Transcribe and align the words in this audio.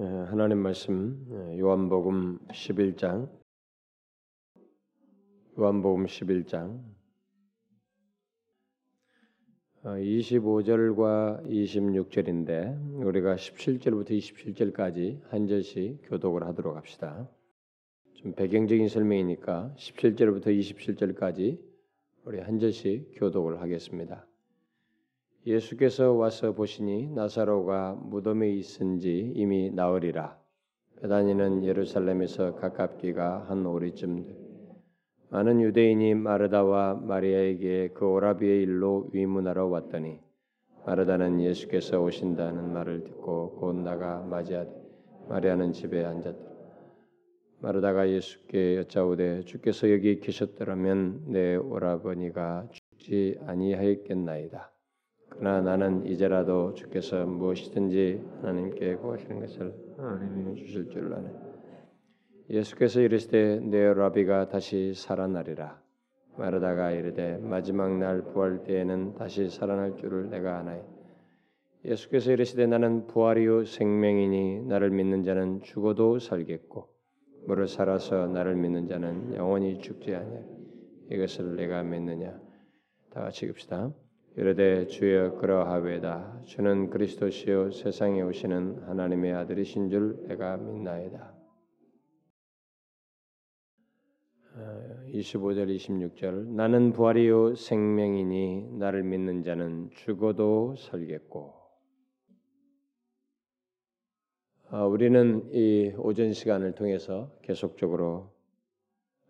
예, 0.00 0.04
하나님 0.04 0.58
말씀 0.58 1.26
예, 1.28 1.58
요한복음 1.58 2.38
11장 2.52 3.28
요한복음 5.58 6.06
11장 6.06 6.80
25절과 9.82 11.44
26절인데 11.44 13.04
우리가 13.04 13.34
17절부터 13.34 14.10
27절까지 14.10 15.20
한 15.30 15.48
절씩 15.48 16.02
교독을 16.04 16.46
하도록 16.46 16.76
합시다. 16.76 17.28
좀 18.14 18.34
배경적인 18.34 18.88
설명이니까 18.88 19.74
17절부터 19.76 20.46
27절까지 20.46 21.60
우리 22.22 22.38
한 22.38 22.60
절씩 22.60 23.14
교독을 23.16 23.60
하겠습니다. 23.60 24.27
예수께서 25.48 26.12
와서 26.12 26.52
보시니 26.52 27.08
나사로가 27.08 27.94
무덤에 27.94 28.50
있은지 28.50 29.32
이미 29.34 29.70
나으리라. 29.70 30.38
베다니는 31.00 31.64
예루살렘에서 31.64 32.54
가깝기가 32.56 33.46
한 33.48 33.64
오리쯤 33.64 34.26
많은 35.30 35.62
유대인이 35.62 36.14
마르다와 36.16 36.96
마리아에게 36.96 37.92
그 37.94 38.06
오라비의 38.06 38.62
일로 38.62 39.08
위문하러 39.14 39.68
왔더니 39.68 40.20
마르다는 40.84 41.40
예수께서 41.40 42.02
오신다는 42.02 42.70
말을 42.74 43.04
듣고 43.04 43.52
곧 43.52 43.76
나가 43.76 44.20
맞이하되 44.20 44.70
마리아는 45.30 45.72
집에 45.72 46.04
앉았다. 46.04 46.46
마르다가 47.60 48.10
예수께 48.10 48.76
여짜오되 48.76 49.44
주께서 49.44 49.90
여기 49.90 50.20
계셨더라면 50.20 51.32
내 51.32 51.56
오라버니가 51.56 52.68
죽지 52.70 53.38
아니하였겠나이다. 53.46 54.77
그러나 55.38 55.60
나는 55.60 56.04
이제라도 56.04 56.74
주께서 56.74 57.24
무엇이든지 57.24 58.22
하나님께 58.42 58.96
구하시는 58.96 59.38
것을 59.38 59.72
하나님이 59.96 60.56
주실 60.56 60.88
줄 60.90 61.14
아네. 61.14 61.30
예수께서 62.50 63.00
이르시되 63.00 63.60
내 63.60 63.94
라비가 63.94 64.48
다시 64.48 64.94
살아나리라. 64.94 65.80
마르다가 66.36 66.90
이르되 66.90 67.38
마지막 67.38 67.96
날 67.98 68.22
부활 68.22 68.64
때에는 68.64 69.14
다시 69.14 69.48
살아날 69.48 69.96
줄을 69.96 70.28
내가 70.28 70.58
아나이. 70.58 70.80
예수께서 71.84 72.32
이르시되 72.32 72.66
나는 72.66 73.06
부활이요 73.06 73.64
생명이니 73.64 74.62
나를 74.62 74.90
믿는 74.90 75.22
자는 75.22 75.62
죽어도 75.62 76.18
살겠고 76.18 76.88
무릇 77.46 77.68
살아서 77.68 78.26
나를 78.26 78.56
믿는 78.56 78.88
자는 78.88 79.34
영원히 79.34 79.78
죽지 79.78 80.14
아니하. 80.16 80.42
이것을 81.12 81.54
내가 81.54 81.84
믿느냐. 81.84 82.40
다 83.10 83.22
같이 83.22 83.46
읽읍시다. 83.46 83.92
이르되 84.38 84.86
주여 84.86 85.34
그러하외다. 85.34 86.42
주는 86.44 86.90
그리스도시요 86.90 87.72
세상에 87.72 88.22
오시는 88.22 88.84
하나님의 88.84 89.32
아들이신 89.34 89.90
줄 89.90 90.28
내가 90.28 90.56
믿나이다. 90.56 91.34
25절 95.12 95.62
어, 95.62 95.66
26절. 95.66 96.54
나는 96.54 96.92
부활이요 96.92 97.56
생명이니 97.56 98.78
나를 98.78 99.02
믿는 99.02 99.42
자는 99.42 99.90
죽어도 99.90 100.76
살겠고. 100.76 101.54
어, 104.70 104.86
우리는 104.86 105.52
이 105.52 105.92
오전 105.96 106.32
시간을 106.32 106.76
통해서 106.76 107.36
계속적으로 107.42 108.32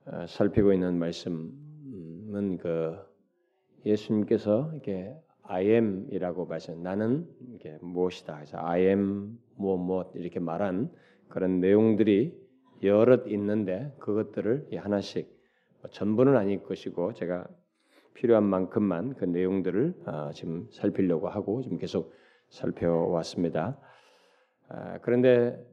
어, 0.05 0.27
살피고 0.27 0.75
있는 0.75 0.99
말씀은 0.99 2.59
그 2.59 3.08
예수님께서 3.85 4.71
이렇게 4.73 5.15
I 5.43 5.67
am이라고 5.67 6.47
말씀 6.47 6.83
나는 6.83 7.27
이게 7.55 7.79
무엇이다. 7.81 8.35
그래서 8.35 8.59
I 8.61 8.83
am 8.83 9.39
무엇 9.57 9.79
무엇 9.79 10.13
이렇게 10.15 10.41
말한 10.41 10.91
그런 11.29 11.61
내용들이 11.61 12.35
여럿 12.83 13.27
있는데 13.29 13.93
그것들을 13.99 14.69
하나씩 14.77 15.29
뭐 15.81 15.91
전부는 15.91 16.37
아닐 16.37 16.63
것이고 16.63 17.15
제가 17.15 17.47
필요한 18.15 18.45
만큼만 18.45 19.15
그 19.15 19.25
내용들을 19.25 19.95
아, 20.07 20.33
지금 20.35 20.67
살피려고 20.71 21.29
하고 21.29 21.63
지금 21.63 21.79
계속 21.79 22.13
살펴왔습니다. 22.49 23.79
아, 24.69 24.99
그런데 25.03 25.65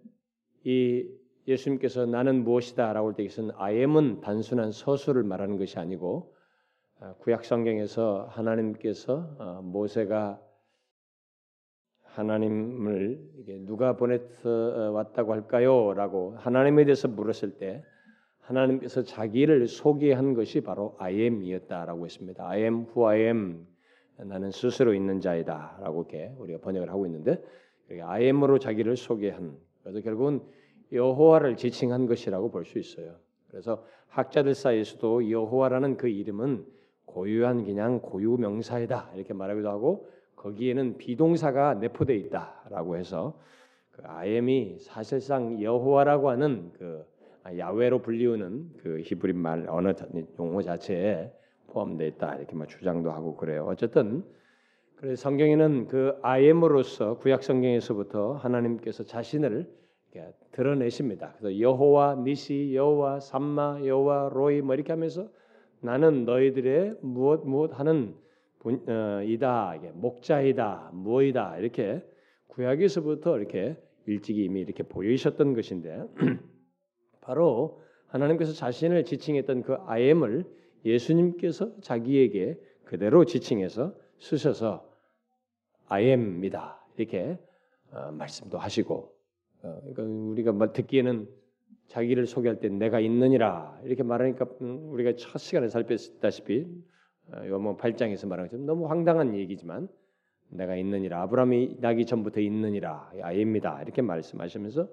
이 0.63 1.07
예수님께서 1.47 2.05
나는 2.05 2.43
무엇이다라고 2.43 3.09
할때 3.09 3.23
이것은 3.23 3.51
I 3.55 3.77
am은 3.77 4.21
단순한 4.21 4.71
서술을 4.71 5.23
말하는 5.23 5.57
것이 5.57 5.79
아니고 5.79 6.33
아, 6.33 6.34
구약 7.19 7.43
성경에서 7.43 8.27
하나님께서 8.31 9.35
어, 9.37 9.61
모세가 9.63 10.39
하나님을 12.03 13.19
누가 13.65 13.97
보내서 13.97 14.49
어, 14.49 14.91
왔다고 14.91 15.33
할까요?라고 15.33 16.35
하나님에 16.37 16.85
대해서 16.85 17.07
물었을 17.07 17.57
때 17.57 17.83
하나님께서 18.39 19.03
자기를 19.03 19.67
소개한 19.67 20.33
것이 20.33 20.61
바로 20.61 20.95
I 20.99 21.15
am이었다라고 21.15 22.05
했습니다. 22.05 22.47
I 22.47 22.61
am 22.61 22.85
who 22.87 23.07
I 23.07 23.21
am. 23.21 23.67
나는 24.17 24.51
스스로 24.51 24.93
있는 24.93 25.19
자이다라고 25.19 26.03
이렇게 26.03 26.33
우리가 26.37 26.59
번역을 26.59 26.89
하고 26.89 27.05
있는데 27.05 27.43
I 28.01 28.23
am으로 28.25 28.59
자기를 28.59 28.95
소개한 28.95 29.57
그래서 29.83 29.99
결국은 29.99 30.41
여호와를 30.93 31.57
지칭한 31.57 32.05
것이라고 32.05 32.51
볼 32.51 32.63
수 32.63 32.79
있어요. 32.79 33.17
그래서 33.49 33.83
학자들 34.07 34.55
사이에서도 34.55 35.29
여호와라는 35.29 35.97
그 35.97 36.07
이름은 36.07 36.65
고유한 37.15 37.63
그냥 37.63 38.01
고유 38.01 38.35
명사이다 38.37 39.11
이렇게 39.15 39.33
말하기도 39.33 39.69
하고 39.69 40.09
거기에는 40.35 40.97
비동사가 40.97 41.75
내포되어 41.75 42.17
있다라고 42.17 42.97
해서 42.97 43.39
그 43.91 44.03
아엠이 44.05 44.79
사실상 44.79 45.61
여호와라고 45.61 46.29
하는 46.29 46.73
그 46.77 47.05
야외로 47.57 48.01
불리우는 48.01 48.71
그 48.79 48.99
히브리 48.99 49.31
말 49.31 49.65
언어 49.69 49.93
용어 50.37 50.61
자체에 50.61 51.31
포함되어 51.67 52.05
있다 52.07 52.35
이렇게 52.35 52.53
막 52.53 52.67
주장도 52.67 53.09
하고 53.11 53.37
그래요. 53.37 53.65
어쨌든 53.65 54.25
그래서 54.97 55.15
성경에는 55.21 55.87
그 55.87 56.17
아엠으로서 56.21 57.17
구약 57.19 57.43
성경에서부터 57.43 58.33
하나님께서 58.33 59.05
자신을 59.05 59.71
드러내십니다. 60.51 61.33
그래서 61.37 61.57
여호와 61.61 62.15
니시, 62.25 62.73
여호와 62.73 63.21
삼마, 63.21 63.85
여호와 63.85 64.31
로이 64.33 64.61
뭐 64.61 64.75
이렇게 64.75 64.91
하면서 64.91 65.29
나는 65.81 66.25
너희들의 66.25 66.97
무엇 67.01 67.45
무엇 67.45 67.77
하는 67.79 68.15
분, 68.59 68.83
어, 68.89 69.21
이다 69.23 69.75
목자이다 69.93 70.91
무엇이다 70.93 71.57
이렇게 71.57 72.03
구약에서부터 72.47 73.37
이렇게 73.37 73.77
일찍이 74.07 74.43
이미 74.43 74.61
이렇게 74.61 74.83
보이셨던 74.83 75.53
것인데 75.53 76.03
바로 77.21 77.81
하나님께서 78.07 78.53
자신을 78.53 79.03
지칭했던 79.03 79.63
그 79.63 79.75
아엠을 79.85 80.45
예수님께서 80.85 81.79
자기에게 81.81 82.59
그대로 82.85 83.25
지칭해서 83.25 83.95
쓰셔서 84.19 84.89
아엠이다 85.87 86.85
이렇게 86.97 87.37
어, 87.91 88.11
말씀도 88.11 88.57
하시고 88.57 89.13
어, 89.63 89.79
그러니까 89.81 90.03
우리가 90.03 90.51
뭐 90.51 90.71
듣기에는 90.71 91.27
자기를 91.87 92.25
소개할 92.25 92.59
때 92.59 92.69
내가 92.69 92.99
있느니라 92.99 93.79
이렇게 93.83 94.03
말하니까 94.03 94.45
음, 94.61 94.89
우리가 94.91 95.13
첫 95.17 95.37
시간에 95.39 95.69
살폈다시피 95.69 96.67
어, 97.31 97.47
요한 97.47 97.77
8장에서 97.77 98.27
말한 98.27 98.47
것처럼 98.47 98.65
너무 98.65 98.87
황당한 98.87 99.35
얘기지만 99.35 99.87
내가 100.49 100.75
있느니라 100.75 101.21
아브라함이 101.23 101.77
나기 101.79 102.05
전부터 102.05 102.39
있느니라 102.41 103.11
아입니다 103.21 103.81
이렇게 103.81 104.01
말씀하시면서 104.01 104.87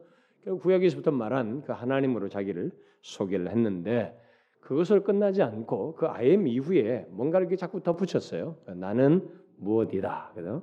구약에서부터 0.61 1.11
말한 1.11 1.63
그 1.63 1.73
하나님으로 1.73 2.29
자기를 2.29 2.73
소개를 3.03 3.51
했는데 3.51 4.19
그것을 4.61 5.03
끝나지 5.03 5.43
않고 5.43 5.95
그 5.97 6.07
아엠 6.07 6.47
이후에 6.47 7.07
뭔가를 7.11 7.47
이렇게 7.47 7.57
자꾸 7.57 7.83
덧붙였어요. 7.83 8.57
나는 8.77 9.29
무엇이다. 9.57 10.31
그래서 10.35 10.63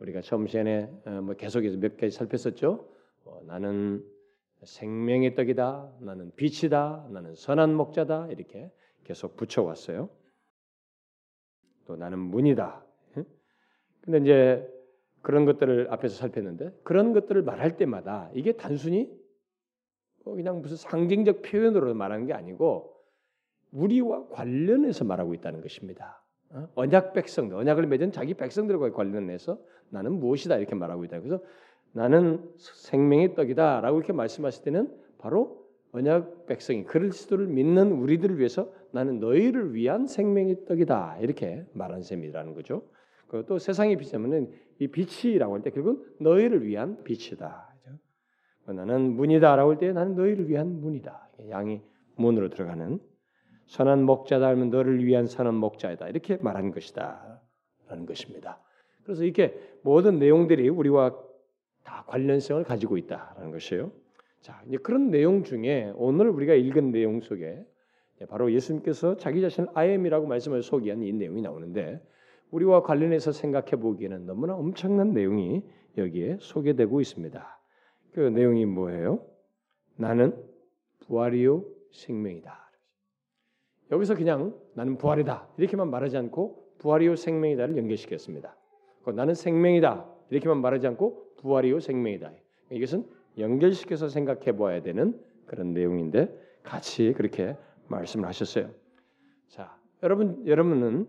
우리가 0.00 0.20
처음 0.20 0.46
시간에 0.46 0.90
어, 1.06 1.10
뭐 1.22 1.34
계속해서 1.34 1.78
몇 1.78 1.96
가지 1.96 2.10
살폈었죠. 2.10 2.88
어, 3.24 3.40
나는 3.46 4.04
생명의 4.66 5.34
떡이다. 5.34 5.92
나는 6.00 6.32
빛이다. 6.36 7.08
나는 7.10 7.34
선한 7.34 7.74
목자다. 7.74 8.28
이렇게 8.30 8.70
계속 9.04 9.36
붙여왔어요. 9.36 10.10
또 11.86 11.96
나는 11.96 12.18
문이다. 12.18 12.84
근데 14.02 14.18
이제 14.18 14.72
그런 15.22 15.44
것들을 15.44 15.88
앞에서 15.90 16.14
살폈는데 16.14 16.70
그런 16.84 17.12
것들을 17.12 17.42
말할 17.42 17.76
때마다 17.76 18.30
이게 18.34 18.52
단순히 18.52 19.10
뭐 20.24 20.36
그냥 20.36 20.60
무슨 20.60 20.76
상징적 20.76 21.42
표현으로 21.42 21.92
말하는 21.94 22.26
게 22.26 22.32
아니고 22.32 22.94
우리와 23.72 24.28
관련해서 24.28 25.04
말하고 25.04 25.34
있다는 25.34 25.60
것입니다. 25.60 26.22
어? 26.50 26.68
언약 26.76 27.12
백성들, 27.12 27.56
언약을 27.56 27.86
맺은 27.86 28.12
자기 28.12 28.34
백성들과 28.34 28.92
관련해서 28.92 29.58
나는 29.90 30.12
무엇이다 30.20 30.58
이렇게 30.58 30.76
말하고 30.76 31.04
있다. 31.04 31.18
그래서 31.18 31.42
나는 31.96 32.46
생명의 32.58 33.34
떡이다라고 33.34 33.96
이렇게 33.96 34.12
말씀하실 34.12 34.64
때는 34.64 34.94
바로 35.16 35.64
언약 35.92 36.44
백성이 36.44 36.84
그리스도를 36.84 37.46
믿는 37.46 37.90
우리들을 37.90 38.38
위해서 38.38 38.70
나는 38.92 39.18
너희를 39.18 39.72
위한 39.72 40.06
생명의 40.06 40.66
떡이다 40.66 41.18
이렇게 41.20 41.64
말한 41.72 42.02
셈이라는 42.02 42.54
거죠. 42.54 42.82
또 43.48 43.58
세상의 43.58 43.96
빛이면은 43.96 44.52
이 44.78 44.88
빛이라고 44.88 45.54
할 45.54 45.62
때 45.62 45.70
결국은 45.70 46.04
너희를 46.20 46.66
위한 46.66 47.02
빛이다. 47.02 47.74
나는 48.66 49.12
문이다라고 49.16 49.70
할 49.70 49.78
때 49.78 49.90
나는 49.92 50.14
너희를 50.16 50.50
위한 50.50 50.80
문이다. 50.80 51.30
양이 51.48 51.80
문으로 52.16 52.50
들어가는 52.50 53.00
선한 53.68 54.02
목자다 54.02 54.48
하면 54.48 54.68
너를 54.68 55.02
위한 55.02 55.26
선한 55.26 55.54
목자이다. 55.54 56.08
이렇게 56.08 56.36
말한 56.36 56.72
것이다. 56.72 57.40
라는 57.88 58.04
것입니다. 58.04 58.60
그래서 59.02 59.24
이렇게 59.24 59.58
모든 59.82 60.18
내용들이 60.18 60.68
우리와 60.68 61.16
다 61.86 62.04
관련성을 62.08 62.64
가지고 62.64 62.98
있다라는 62.98 63.52
것이에요. 63.52 63.92
자, 64.40 64.60
이제 64.66 64.76
그런 64.76 65.10
내용 65.10 65.44
중에 65.44 65.92
오늘 65.96 66.28
우리가 66.28 66.54
읽은 66.54 66.90
내용 66.90 67.20
속에 67.20 67.64
바로 68.28 68.52
예수님께서 68.52 69.16
자기 69.16 69.40
자신을 69.40 69.70
아엠이라고 69.74 70.26
말씀을 70.26 70.62
소개한 70.62 71.02
이 71.02 71.12
내용이 71.12 71.42
나오는데 71.42 72.02
우리와 72.50 72.82
관련해서 72.82 73.32
생각해 73.32 73.72
보기에는 73.72 74.26
너무나 74.26 74.54
엄청난 74.54 75.12
내용이 75.12 75.62
여기에 75.96 76.38
소개되고 76.40 77.00
있습니다. 77.00 77.60
그 78.12 78.20
내용이 78.20 78.66
뭐예요? 78.66 79.24
나는 79.96 80.34
부활이요 81.00 81.64
생명이다. 81.92 82.70
여기서 83.92 84.14
그냥 84.14 84.58
나는 84.74 84.98
부활이다 84.98 85.48
이렇게만 85.58 85.90
말하지 85.90 86.16
않고 86.16 86.74
부활이요 86.78 87.16
생명이다를 87.16 87.76
연결시켰습니다. 87.76 88.56
나는 89.14 89.34
생명이다 89.34 90.04
이렇게만 90.30 90.60
말하지 90.60 90.86
않고 90.88 91.25
부활이요 91.38 91.80
생명이다. 91.80 92.32
이것은 92.70 93.06
연결시켜서 93.38 94.08
생각해 94.08 94.52
보아야 94.52 94.82
되는 94.82 95.18
그런 95.46 95.72
내용인데 95.72 96.34
같이 96.62 97.12
그렇게 97.12 97.56
말씀을 97.88 98.26
하셨어요. 98.26 98.70
자, 99.48 99.76
여러분 100.02 100.44
여러분은 100.46 101.06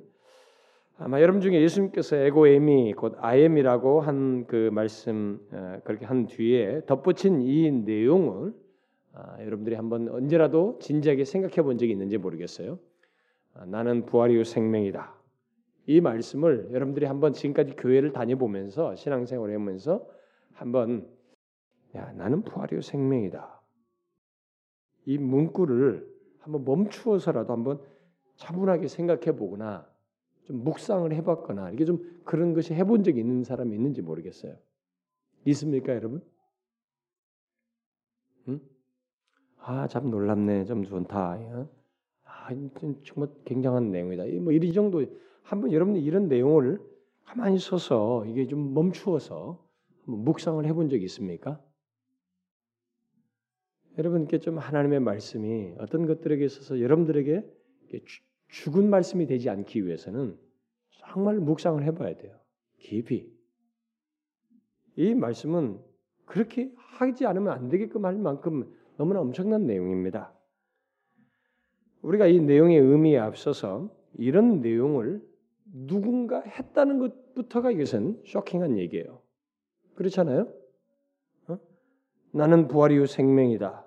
아마 0.99 1.21
여러분 1.21 1.41
중에 1.41 1.61
예수님께서 1.61 2.15
에고엠이 2.15 2.93
곧 2.93 3.15
아엠이라고 3.19 4.01
한 4.01 4.45
그 4.47 4.69
말씀 4.71 5.39
어, 5.51 5.79
그렇게 5.83 6.05
한 6.05 6.25
뒤에 6.25 6.81
덧붙인 6.85 7.41
이 7.41 7.69
내용을 7.71 8.53
아, 9.13 9.37
여러분들이 9.43 9.75
한번 9.75 10.09
언제라도 10.09 10.77
진지하게 10.79 11.25
생각해 11.25 11.63
본 11.63 11.77
적이 11.77 11.91
있는지 11.91 12.17
모르겠어요. 12.17 12.79
아, 13.53 13.65
나는 13.65 14.05
부활이요 14.05 14.43
생명이다. 14.43 15.15
이 15.87 16.01
말씀을 16.01 16.69
여러분들이 16.71 17.05
한번 17.05 17.33
지금까지 17.33 17.73
교회를 17.75 18.11
다녀보면서 18.11 18.95
신앙생활을 18.95 19.55
하면서 19.55 20.07
한번 20.57 21.07
야 21.95 22.11
나는 22.13 22.41
부활이요 22.41 22.81
생명이다. 22.81 23.61
이 25.05 25.17
문구를 25.17 26.07
한번 26.39 26.65
멈추어서라도 26.65 27.53
한번 27.53 27.81
차분하게 28.35 28.87
생각해 28.87 29.35
보거나 29.35 29.87
좀 30.43 30.63
묵상을 30.63 31.11
해봤거나 31.13 31.71
이게 31.71 31.85
좀 31.85 32.21
그런 32.23 32.53
것이 32.53 32.73
해본 32.73 33.03
적이 33.03 33.19
있는 33.19 33.43
사람이 33.43 33.75
있는지 33.75 34.01
모르겠어요. 34.01 34.55
있습니까, 35.45 35.93
여러분? 35.93 36.21
응? 38.47 38.59
아, 39.59 39.87
참 39.87 40.09
놀랍네, 40.09 40.65
좀 40.65 40.83
좋다. 40.83 41.37
아, 42.23 42.49
정말 43.05 43.29
굉장한 43.45 43.91
내용이다. 43.91 44.23
뭐이 44.41 44.73
정도 44.73 45.05
한번 45.43 45.71
여러분이 45.71 46.01
이런 46.03 46.27
내용을 46.27 46.81
가만히 47.25 47.59
서서 47.59 48.25
이게 48.25 48.47
좀 48.47 48.73
멈추어서 48.73 49.66
묵상을 50.15 50.65
해본 50.65 50.89
적이 50.89 51.05
있습니까? 51.05 51.61
여러분께 53.97 54.39
좀 54.39 54.57
하나님의 54.57 54.99
말씀이 54.99 55.73
어떤 55.79 56.05
것들에게 56.05 56.45
있어서 56.45 56.79
여러분들에게 56.81 57.43
죽은 58.49 58.89
말씀이 58.89 59.25
되지 59.25 59.49
않기 59.49 59.85
위해서는 59.85 60.37
정말 60.89 61.39
묵상을 61.39 61.83
해봐야 61.83 62.15
돼요. 62.17 62.39
깊이. 62.77 63.31
이 64.95 65.13
말씀은 65.13 65.79
그렇게 66.25 66.71
하지 66.75 67.25
않으면 67.25 67.53
안 67.53 67.69
되게끔 67.69 68.05
할 68.05 68.17
만큼 68.17 68.71
너무나 68.97 69.21
엄청난 69.21 69.65
내용입니다. 69.65 70.33
우리가 72.01 72.27
이 72.27 72.39
내용의 72.39 72.79
의미에 72.79 73.17
앞서서 73.17 73.95
이런 74.17 74.61
내용을 74.61 75.21
누군가 75.65 76.41
했다는 76.41 76.99
것부터가 76.99 77.71
이것은 77.71 78.21
쇼킹한 78.25 78.77
얘기예요. 78.77 79.21
그렇잖아요? 79.97 80.53
어? 81.47 81.59
나는 82.31 82.67
부활이요 82.67 83.05
생명이다. 83.07 83.85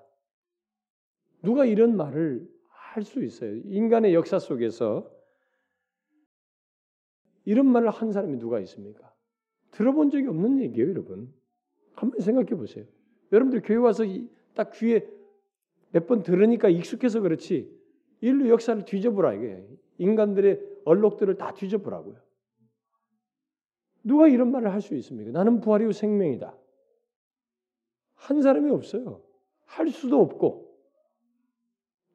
누가 1.42 1.64
이런 1.64 1.96
말을 1.96 2.46
할 2.68 3.04
수 3.04 3.22
있어요? 3.22 3.54
인간의 3.66 4.14
역사 4.14 4.38
속에서 4.40 5.08
이런 7.44 7.66
말을 7.66 7.90
한 7.90 8.10
사람이 8.12 8.38
누가 8.38 8.58
있습니까? 8.60 9.14
들어본 9.70 10.10
적이 10.10 10.26
없는 10.26 10.60
얘기예요, 10.60 10.90
여러분. 10.90 11.32
한번 11.94 12.20
생각해 12.20 12.56
보세요. 12.56 12.84
여러분들 13.32 13.62
교회 13.62 13.76
와서 13.76 14.04
딱 14.54 14.72
귀에 14.72 15.08
몇 15.92 16.06
번 16.06 16.22
들으니까 16.22 16.68
익숙해서 16.68 17.20
그렇지 17.20 17.70
인류 18.20 18.48
역사를 18.50 18.84
뒤져보라 18.84 19.34
이게 19.34 19.64
인간들의 19.98 20.80
얼록들을 20.84 21.36
다 21.36 21.52
뒤져보라고요. 21.54 22.16
누가 24.02 24.28
이런 24.28 24.50
말을 24.50 24.72
할 24.72 24.80
수 24.80 24.94
있습니까? 24.96 25.30
나는 25.30 25.60
부활이요 25.60 25.92
생명이다. 25.92 26.56
한 28.14 28.42
사람이 28.42 28.70
없어요. 28.70 29.22
할 29.64 29.88
수도 29.88 30.20
없고 30.20 30.68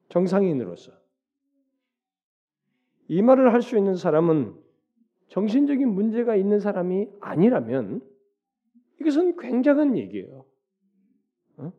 정상인으로서 0.08 0.92
이 3.08 3.22
말을 3.22 3.52
할 3.52 3.62
수 3.62 3.76
있는 3.76 3.96
사람은 3.96 4.56
정신적인 5.28 5.88
문제가 5.88 6.36
있는 6.36 6.60
사람이 6.60 7.08
아니라면 7.20 8.00
이것은 9.00 9.36
굉장한 9.36 9.96
얘기예요. 9.96 10.44
어? 11.58 11.72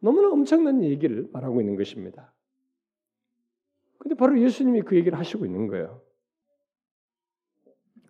너무나 0.00 0.28
엄청난 0.30 0.82
얘기를 0.82 1.28
말하고 1.32 1.60
있는 1.60 1.76
것입니다. 1.76 2.32
근데 3.98 4.14
바로 4.14 4.40
예수님이 4.40 4.82
그 4.82 4.96
얘기를 4.96 5.18
하시고 5.18 5.44
있는 5.46 5.66
거예요. 5.68 6.02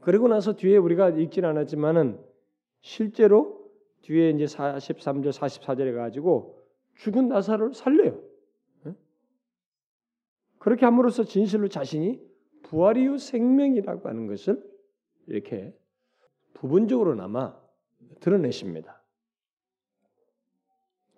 그리고 0.09 0.27
나서 0.27 0.55
뒤에 0.55 0.79
우리가 0.79 1.11
읽진 1.11 1.45
않았지만은 1.45 2.19
실제로 2.81 3.71
뒤에 4.01 4.31
이제 4.31 4.47
43절 4.47 5.35
44절에 5.35 5.95
가지고 5.95 6.65
죽은 6.95 7.29
나사로를 7.29 7.75
살려요. 7.75 8.19
예? 8.87 8.95
그렇게 10.61 10.87
함으로써 10.87 11.25
진실로 11.25 11.69
자신이 11.69 12.27
부활이요 12.63 13.19
생명이라고 13.19 14.09
하는 14.09 14.27
것을 14.29 14.67
이렇게 15.27 15.79
부분적으로나마 16.55 17.55
드러내십니다. 18.21 19.03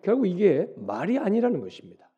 결국 0.03 0.27
이게 0.27 0.69
말이 0.77 1.17
아니라는 1.17 1.61
것입니다. 1.61 2.11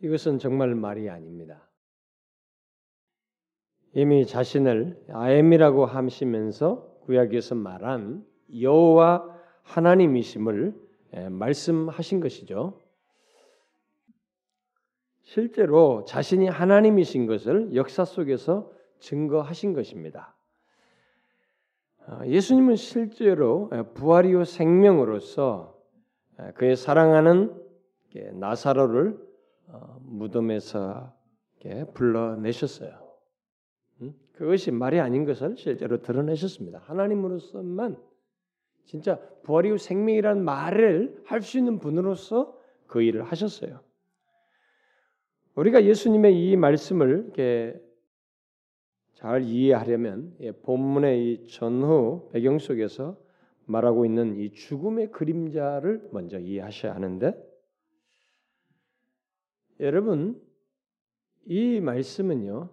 이것은 0.00 0.38
정말 0.38 0.74
말이 0.74 1.10
아닙니다. 1.10 1.68
이미 3.94 4.26
자신을 4.26 5.04
아엠이라고 5.08 5.86
하시면서 5.86 6.98
구약에서 7.04 7.54
말한 7.54 8.24
여호와 8.60 9.24
하나님이심을 9.62 10.74
예, 11.16 11.28
말씀하신 11.28 12.20
것이죠. 12.20 12.80
실제로 15.22 16.04
자신이 16.04 16.48
하나님이신 16.48 17.26
것을 17.26 17.74
역사 17.74 18.04
속에서 18.04 18.70
증거하신 18.98 19.74
것입니다. 19.74 20.34
어, 22.06 22.20
예수님은 22.26 22.74
실제로 22.74 23.70
예, 23.74 23.82
부활이요 23.82 24.44
생명으로서 24.44 25.78
예, 26.40 26.50
그의 26.52 26.74
사랑하는 26.74 27.62
나사로를 28.32 29.18
어, 29.68 29.98
무덤에서 30.02 31.12
불러내셨어요. 31.94 33.03
음? 34.34 34.38
그것이 34.38 34.70
말이 34.70 35.00
아닌 35.00 35.24
것을 35.24 35.56
실제로 35.56 36.02
드러내셨습니다. 36.02 36.80
하나님으로서만 36.80 37.96
진짜 38.84 39.18
부활이고 39.42 39.78
생명이라는 39.78 40.44
말을 40.44 41.22
할 41.24 41.40
수 41.40 41.58
있는 41.58 41.78
분으로서 41.78 42.58
그 42.86 43.02
일을 43.02 43.22
하셨어요. 43.24 43.80
우리가 45.54 45.84
예수님의 45.84 46.50
이 46.50 46.56
말씀을 46.56 47.08
이렇게 47.08 47.80
잘 49.14 49.42
이해하려면 49.42 50.36
본문의 50.62 51.32
이 51.32 51.46
전후 51.46 52.28
배경 52.32 52.58
속에서 52.58 53.16
말하고 53.66 54.04
있는 54.04 54.36
이 54.36 54.50
죽음의 54.50 55.12
그림자를 55.12 56.08
먼저 56.12 56.38
이해하셔야 56.38 56.94
하는데 56.94 57.34
여러분 59.80 60.42
이 61.46 61.80
말씀은요 61.80 62.68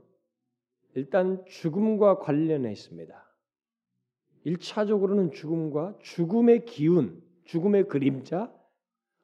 일단 0.95 1.43
죽음과 1.45 2.19
관련해 2.19 2.71
있습니다. 2.71 3.31
1차적으로는 4.45 5.31
죽음과 5.31 5.95
죽음의 6.01 6.65
기운, 6.65 7.21
죽음의 7.45 7.87
그림자, 7.87 8.51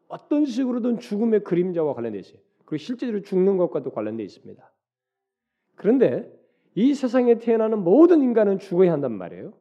어떤 0.08 0.46
식으로든 0.46 1.00
죽음의 1.00 1.44
그림자와 1.44 1.94
관련되어 1.94 2.20
있어요. 2.20 2.40
그리고 2.66 2.78
실제로 2.78 3.22
죽는 3.22 3.58
것과도 3.58 3.92
관련되어 3.92 4.26
있습니다. 4.26 4.72
그런데 5.76 6.32
이 6.76 6.94
세상에 6.94 7.40
태어나는 7.40 7.84
모든 7.84 8.22
인간은 8.22 8.60
죽어야 8.60 8.92
한단 8.92 9.14
말이에요. 9.14 9.54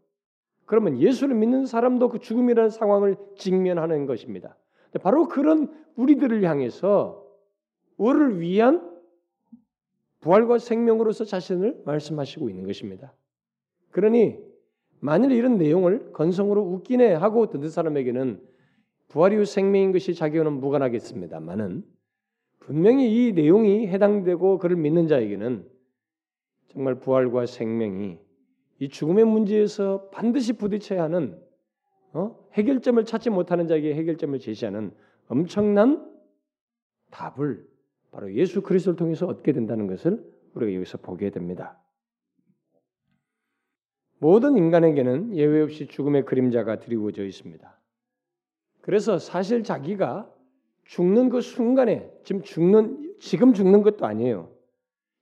그러면 0.66 0.98
예수를 0.98 1.34
믿는 1.36 1.64
사람도 1.66 2.08
그 2.08 2.18
죽음이라는 2.18 2.70
상황을 2.70 3.16
직면하는 3.36 4.06
것입니다. 4.06 4.56
바로 5.00 5.28
그런 5.28 5.72
우리들을 5.96 6.42
향해서 6.42 7.24
우리를 7.96 8.40
위한 8.40 8.95
부활과 10.26 10.58
생명으로서 10.58 11.24
자신을 11.24 11.82
말씀하시고 11.84 12.50
있는 12.50 12.66
것입니다. 12.66 13.14
그러니 13.92 14.36
만일 14.98 15.30
이런 15.30 15.56
내용을 15.56 16.12
건성으로 16.12 16.62
웃기네 16.62 17.14
하고 17.14 17.48
듣는 17.48 17.70
사람에게는 17.70 18.42
부활이 19.06 19.36
후 19.36 19.44
생명인 19.44 19.92
것이 19.92 20.14
자기와는 20.14 20.54
무관하겠습니다만은 20.54 21.84
분명히 22.58 23.28
이 23.28 23.32
내용이 23.34 23.86
해당되고 23.86 24.58
그를 24.58 24.74
믿는 24.74 25.06
자에게는 25.06 25.64
정말 26.72 26.96
부활과 26.96 27.46
생명이 27.46 28.18
이 28.80 28.88
죽음의 28.88 29.26
문제에서 29.26 30.08
반드시 30.10 30.54
부딪혀야 30.54 31.04
하는 31.04 31.40
어? 32.14 32.36
해결점을 32.54 33.04
찾지 33.04 33.30
못하는 33.30 33.68
자에게 33.68 33.94
해결점을 33.94 34.36
제시하는 34.40 34.90
엄청난 35.28 36.12
답을 37.12 37.75
바로 38.10 38.32
예수 38.34 38.62
그리스도를 38.62 38.96
통해서 38.96 39.26
얻게 39.26 39.52
된다는 39.52 39.86
것을 39.86 40.24
우리가 40.54 40.74
여기서 40.74 40.98
보게 40.98 41.30
됩니다. 41.30 41.78
모든 44.18 44.56
인간에게는 44.56 45.36
예외 45.36 45.60
없이 45.60 45.86
죽음의 45.86 46.24
그림자가 46.24 46.78
드리워져 46.78 47.24
있습니다. 47.24 47.78
그래서 48.80 49.18
사실 49.18 49.62
자기가 49.62 50.32
죽는 50.84 51.28
그 51.28 51.40
순간에 51.40 52.10
지금 52.24 52.42
죽는 52.42 53.16
지금 53.18 53.52
죽는 53.52 53.82
것도 53.82 54.06
아니에요. 54.06 54.50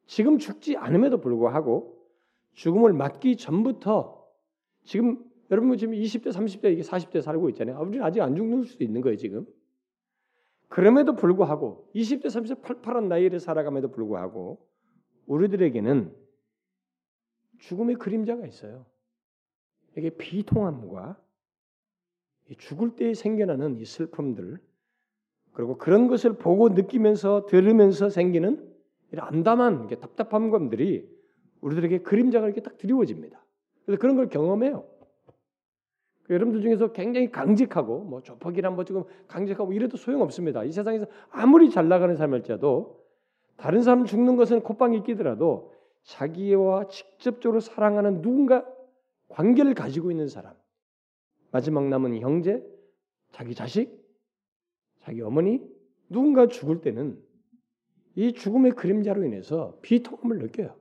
지금 0.07 0.39
죽지 0.39 0.77
않음에도 0.77 1.21
불구하고 1.21 1.99
죽음을 2.53 2.93
맞기 2.93 3.37
전부터 3.37 4.25
지금 4.85 5.25
여러분 5.51 5.77
지금 5.77 5.95
20대, 5.95 6.29
30대, 6.29 6.73
이게 6.73 6.83
40대 6.83 7.21
살고 7.21 7.49
있잖아요. 7.51 7.79
우리는 7.81 8.05
아직 8.05 8.21
안 8.21 8.35
죽는 8.35 8.65
수도 8.65 8.85
있는 8.85 9.01
거예요, 9.01 9.17
지금. 9.17 9.47
그럼에도 10.75 11.15
불구하고 11.15 11.89
20대, 11.95 12.25
30대 12.25 12.61
팔팔한 12.61 13.09
나이를 13.09 13.39
살아감에도 13.39 13.93
불구하고 13.93 14.59
우리들에게는 15.27 16.13
죽음의 17.61 17.95
그림자가 17.95 18.45
있어요. 18.45 18.85
이게 19.97 20.11
비통함과 20.11 21.17
죽을 22.59 22.97
때 22.97 23.15
생겨나는 23.15 23.79
이 23.79 23.85
슬픔들 23.85 24.59
그리고 25.53 25.79
그런 25.79 26.09
것을 26.09 26.33
보고 26.33 26.69
느끼면서 26.71 27.47
들으면서 27.47 28.09
생기는 28.11 28.69
이런 29.13 29.29
암담한 29.29 29.87
답답함감들이 30.01 31.09
우리들에게 31.61 32.03
그림자가 32.03 32.47
이렇게 32.47 32.63
딱 32.63 32.79
드리워집니다. 32.79 33.41
그래서 33.87 34.01
그런 34.01 34.17
걸 34.17 34.29
경험해요. 34.29 34.85
그 36.35 36.37
여러분들 36.37 36.63
중에서 36.63 36.93
굉장히 36.93 37.31
강직하고 37.31 38.01
뭐 38.01 38.21
조폭이란 38.21 38.75
뭐 38.75 38.85
지금 38.85 39.05
강직하고 39.29 39.73
이래도 39.73 39.97
소용없습니다. 39.97 40.65
이 40.65 40.73
세상에서 40.73 41.07
아무리 41.31 41.71
잘 41.71 41.89
나가는 41.89 42.17
삶일지라도 42.17 43.01
다른 43.57 43.83
사람 43.83 44.05
죽는 44.05 44.35
것은 44.37 44.63
콧방에 44.63 45.03
끼더라도 45.05 45.73
자기와 46.03 46.89
직접적으로 46.89 47.61
사랑하는 47.61 48.21
누군가 48.21 48.67
관계를 49.29 49.75
가지고 49.75 50.11
있는 50.11 50.27
사람 50.27 50.55
마지막 51.53 51.89
남은 51.89 52.19
형제, 52.19 52.67
자기 53.31 53.55
자식, 53.55 53.97
자기 55.03 55.23
어머니 55.23 55.63
누군가 56.09 56.49
죽을 56.49 56.81
때는 56.81 57.23
이 58.17 58.33
죽음의 58.33 58.73
그림자로 58.73 59.23
인해서 59.25 59.79
비통함을 59.83 60.39
느껴요. 60.39 60.77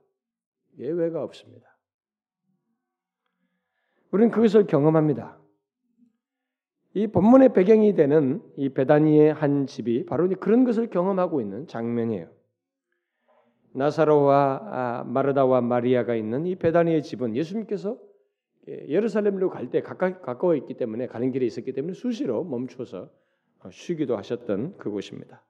예외가 0.80 1.24
없습니다. 1.24 1.78
우리는 4.10 4.32
그것을 4.32 4.66
경험합니다. 4.66 5.43
이 6.96 7.08
본문의 7.08 7.54
배경이 7.54 7.96
되는 7.96 8.42
이 8.56 8.70
베다니의 8.70 9.34
한 9.34 9.66
집이 9.66 10.06
바로 10.06 10.30
그런 10.40 10.64
것을 10.64 10.90
경험하고 10.90 11.42
있는 11.42 11.66
장면이에요. 11.68 12.28
나사로와 13.74 14.62
아, 14.64 15.04
마르다와 15.08 15.62
마리아가 15.62 16.16
있는 16.16 16.46
이 16.46 16.56
베다니의 16.56 17.02
집은 17.02 17.36
예수님께서 17.36 17.98
예루살렘으로 18.68 19.50
갈 19.50 19.70
때 19.72 19.82
가까워 19.82 20.56
있기 20.56 20.76
때문에 20.76 21.08
가는 21.08 21.32
길에 21.32 21.46
있었기 21.46 21.74
때문에 21.74 21.94
수시로 21.94 22.44
멈춰서 22.44 23.10
쉬기도 23.72 24.16
하셨던 24.16 24.78
그곳입니다. 24.78 25.44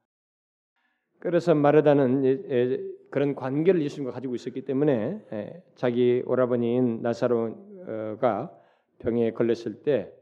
그래서 1.18 1.54
마르다는 1.54 3.02
그런 3.10 3.34
관계를 3.34 3.82
예수님과 3.82 4.12
가지고 4.12 4.34
있었기 4.34 4.64
때문에 4.64 5.62
자기 5.74 6.22
오라버니인 6.26 7.02
나사로가 7.02 8.50
병에 8.98 9.32
걸렸을 9.32 9.82
때 9.82 10.12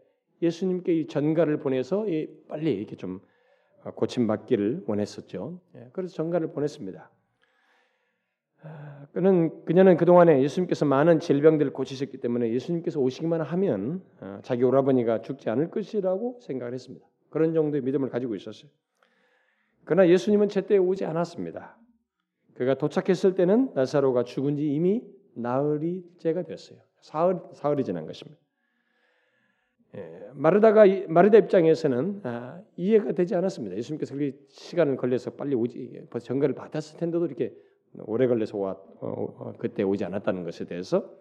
예수님께 0.43 0.95
이 0.95 1.07
전가를 1.07 1.59
보내서 1.59 2.05
빨리 2.49 2.75
이렇게 2.75 2.97
좀 2.97 3.21
고침 3.95 4.27
받기를 4.27 4.85
원했었죠. 4.87 5.61
예, 5.77 5.89
그래서 5.93 6.15
전가를 6.15 6.53
보냈습니다. 6.53 7.11
아, 8.65 9.07
그는 9.13 9.65
그녀는 9.65 9.97
그 9.97 10.05
동안에 10.05 10.41
예수님께서 10.43 10.85
많은 10.85 11.19
질병들을 11.19 11.73
고치셨기 11.73 12.19
때문에 12.19 12.53
예수님께서 12.53 13.01
오시기만 13.01 13.41
하면 13.41 14.03
어, 14.21 14.39
자기 14.43 14.63
오라버니가 14.63 15.23
죽지 15.23 15.51
않을 15.51 15.71
것이라고 15.71 16.39
생각을 16.43 16.75
했습니다. 16.75 17.05
그런 17.31 17.55
정도의 17.55 17.83
믿음을 17.83 18.09
가지고 18.09 18.37
있었어요. 18.37 18.71
그러나 19.85 20.09
예수님은 20.09 20.49
제때 20.49 20.77
오지 20.77 21.05
않았습니다. 21.05 21.77
그가 22.55 22.75
도착했을 22.75 23.35
때는 23.35 23.73
나사로가 23.75 24.23
죽은 24.23 24.57
지 24.57 24.73
이미 24.73 25.03
나흘이째가 25.35 26.43
됐어요. 26.43 26.79
사흘 27.01 27.41
사흘이 27.55 27.83
지난 27.83 28.07
것입니다. 28.07 28.41
예, 29.95 30.31
마르다가 30.33 30.85
마르다 31.09 31.39
입장에서는 31.39 32.21
아, 32.25 32.63
이해가 32.77 33.13
되지 33.13 33.35
않았습니다. 33.35 33.77
예수님께서 33.77 34.15
그렇게 34.15 34.39
시간을 34.49 34.97
걸려서 34.97 35.33
빨리 35.33 35.55
오지 35.55 36.07
전가를 36.23 36.55
받았을 36.55 36.99
텐데도 36.99 37.27
이렇게 37.27 37.55
오래 37.99 38.27
걸려서 38.27 38.57
와, 38.57 38.71
어, 38.71 38.77
어, 39.01 39.53
그때 39.59 39.83
오지 39.83 40.05
않았다는 40.05 40.45
것에 40.45 40.65
대해서 40.65 41.13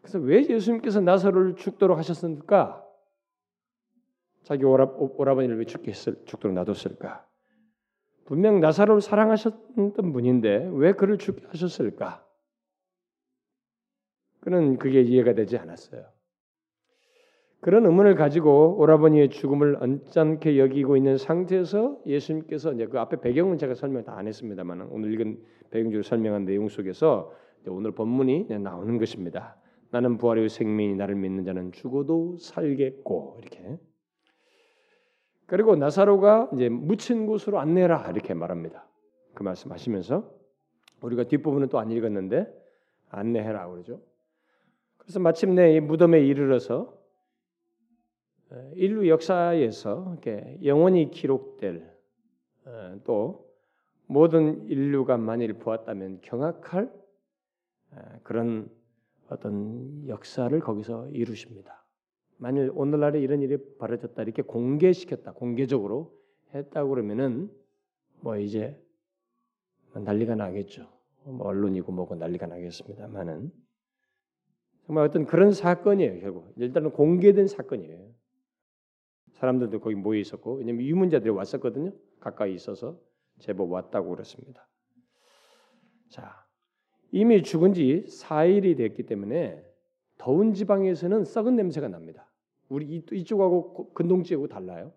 그래서 0.00 0.18
왜 0.18 0.46
예수님께서 0.48 1.00
나사로를 1.00 1.56
죽도록 1.56 1.98
하셨습니까? 1.98 2.86
자기 4.42 4.64
오라, 4.64 4.84
오라버니를 4.84 5.58
왜 5.58 5.64
죽게 5.64 5.90
했을, 5.90 6.14
죽도록 6.26 6.54
놔뒀을까? 6.54 7.26
분명 8.26 8.60
나사로를 8.60 9.00
사랑하셨던 9.00 10.12
분인데 10.12 10.70
왜 10.74 10.92
그를 10.92 11.18
죽게 11.18 11.46
하셨을까? 11.48 12.24
그는 14.40 14.78
그게 14.78 15.00
이해가 15.00 15.32
되지 15.32 15.56
않았어요. 15.56 16.04
그런 17.64 17.86
의문을 17.86 18.14
가지고 18.14 18.76
오라버니의 18.76 19.30
죽음을 19.30 19.78
언짢게 19.80 20.58
여기고 20.58 20.98
있는 20.98 21.16
상태에서 21.16 21.98
예수님께서 22.04 22.74
이제 22.74 22.84
그 22.84 23.00
앞에 23.00 23.22
배경은 23.22 23.56
제가 23.56 23.74
설명 23.74 24.04
다 24.04 24.12
안 24.18 24.26
했습니다만 24.26 24.88
오늘 24.90 25.14
읽은 25.14 25.42
배경적으로 25.70 26.02
설명한 26.02 26.44
내용 26.44 26.68
속에서 26.68 27.32
오늘 27.66 27.92
본문이 27.92 28.48
나오는 28.60 28.98
것입니다. 28.98 29.56
나는 29.90 30.18
부활의 30.18 30.50
생명이 30.50 30.94
나를 30.96 31.14
믿는 31.14 31.44
자는 31.46 31.72
죽어도 31.72 32.36
살겠고 32.36 33.38
이렇게 33.40 33.78
그리고 35.46 35.74
나사로가 35.74 36.50
이제 36.52 36.68
묻힌 36.68 37.24
곳으로 37.24 37.60
안내라 37.60 38.10
이렇게 38.10 38.34
말합니다. 38.34 38.86
그 39.32 39.42
말씀하시면서 39.42 40.30
우리가 41.00 41.24
뒷부분은 41.24 41.68
또 41.68 41.78
안 41.78 41.90
읽었는데 41.90 42.46
안내해라 43.08 43.70
그러죠. 43.70 44.02
그래서 44.98 45.18
마침내 45.18 45.74
이 45.74 45.80
무덤에 45.80 46.20
이르러서 46.20 47.02
인류 48.74 49.08
역사에서 49.08 50.16
영원히 50.64 51.10
기록될 51.10 51.92
또 53.04 53.48
모든 54.06 54.66
인류가 54.68 55.16
만일 55.16 55.54
보았다면 55.54 56.20
경악할 56.22 56.92
그런 58.22 58.70
어떤 59.28 60.06
역사를 60.08 60.58
거기서 60.60 61.08
이루십니다. 61.08 61.84
만일 62.36 62.70
오늘날에 62.74 63.20
이런 63.20 63.42
일이 63.42 63.56
벌어졌다 63.78 64.20
이렇게 64.22 64.42
공개시켰다 64.42 65.32
공개적으로 65.32 66.12
했다 66.54 66.84
그러면은 66.84 67.50
뭐 68.20 68.36
이제 68.36 68.80
난리가 69.94 70.34
나겠죠. 70.34 70.88
뭐 71.24 71.46
언론이고 71.46 71.92
뭐고 71.92 72.16
난리가 72.16 72.46
나겠습니다만은 72.46 73.50
정말 74.86 75.06
어떤 75.06 75.24
그런 75.24 75.52
사건이에요 75.52 76.20
결국 76.20 76.52
일단은 76.56 76.90
공개된 76.90 77.46
사건이에요. 77.46 78.13
사람들도 79.44 79.80
거기 79.80 79.94
모여 79.94 80.18
있었고 80.18 80.56
왜냐면 80.56 80.86
유문자들이 80.86 81.30
왔었거든요. 81.30 81.92
가까이 82.20 82.54
있어서 82.54 82.98
제법 83.38 83.70
왔다고 83.70 84.10
그랬습니다. 84.10 84.66
자, 86.08 86.44
이미 87.12 87.42
죽은 87.42 87.74
지 87.74 88.06
4일이 88.08 88.76
됐기 88.76 89.04
때문에 89.04 89.62
더운 90.16 90.54
지방에서는 90.54 91.24
썩은 91.24 91.56
냄새가 91.56 91.88
납니다. 91.88 92.30
우리 92.68 93.04
이쪽하고 93.12 93.92
근동지하고 93.92 94.48
달라요. 94.48 94.92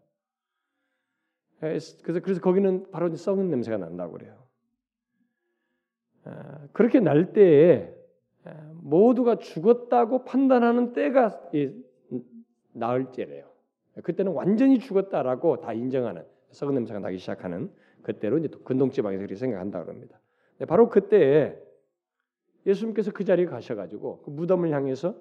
그래서 1.60 1.98
그래서 2.04 2.40
거기는 2.40 2.90
바로 2.92 3.14
썩은 3.14 3.50
냄새가 3.50 3.78
난다고 3.78 4.14
그래요. 4.14 4.48
아, 6.24 6.68
그렇게 6.72 7.00
날 7.00 7.34
때에 7.34 7.94
모두가 8.76 9.40
죽었다고 9.40 10.24
판단하는 10.24 10.94
때가 10.94 11.50
나흘째래요. 12.72 13.57
그때는 14.04 14.32
완전히 14.32 14.80
죽었다라고 14.80 15.62
다 15.62 15.74
인정하는 15.74 16.24
썩은 16.52 16.74
냄새가 16.74 17.00
나기 17.00 17.18
시작하는 17.18 17.72
그때로 18.02 18.38
이제 18.38 18.50
근동 18.64 18.90
지방에서 18.92 19.20
그렇게 19.20 19.36
생각한다 19.36 19.84
그럽니다. 19.84 20.20
바로 20.68 20.90
그때에 20.90 21.58
예수님께서 22.66 23.12
그 23.12 23.24
자리에 23.24 23.46
가셔가지고 23.46 24.22
그 24.24 24.30
무덤을 24.30 24.72
향해서 24.72 25.16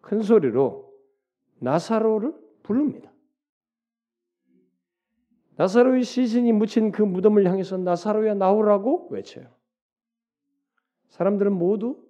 큰 0.00 0.22
소리로 0.22 0.92
나사로를 1.58 2.34
부릅니다. 2.62 3.12
나사로의 5.56 6.04
시신이 6.04 6.52
묻힌 6.52 6.92
그 6.92 7.02
무덤을 7.02 7.44
향해서 7.46 7.78
나사로야 7.78 8.34
나오라고 8.34 9.08
외쳐요. 9.10 9.48
사람들은 11.08 11.52
모두 11.52 12.00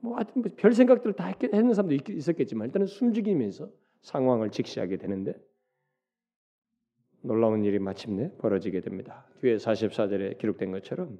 뭐 0.00 0.16
하여튼 0.16 0.42
뭐별 0.42 0.72
생각들을 0.72 1.14
다 1.14 1.32
했는 1.42 1.74
사람도 1.74 2.12
있었겠지만 2.12 2.66
일단은 2.66 2.86
숨죽이면서 2.86 3.70
상황을 4.02 4.50
직시하게 4.50 4.96
되는데 4.96 5.34
놀라운 7.22 7.64
일이 7.64 7.78
마침내 7.78 8.32
벌어지게 8.38 8.80
됩니다. 8.80 9.26
뒤에 9.40 9.56
44절에 9.56 10.38
기록된 10.38 10.70
것처럼 10.72 11.18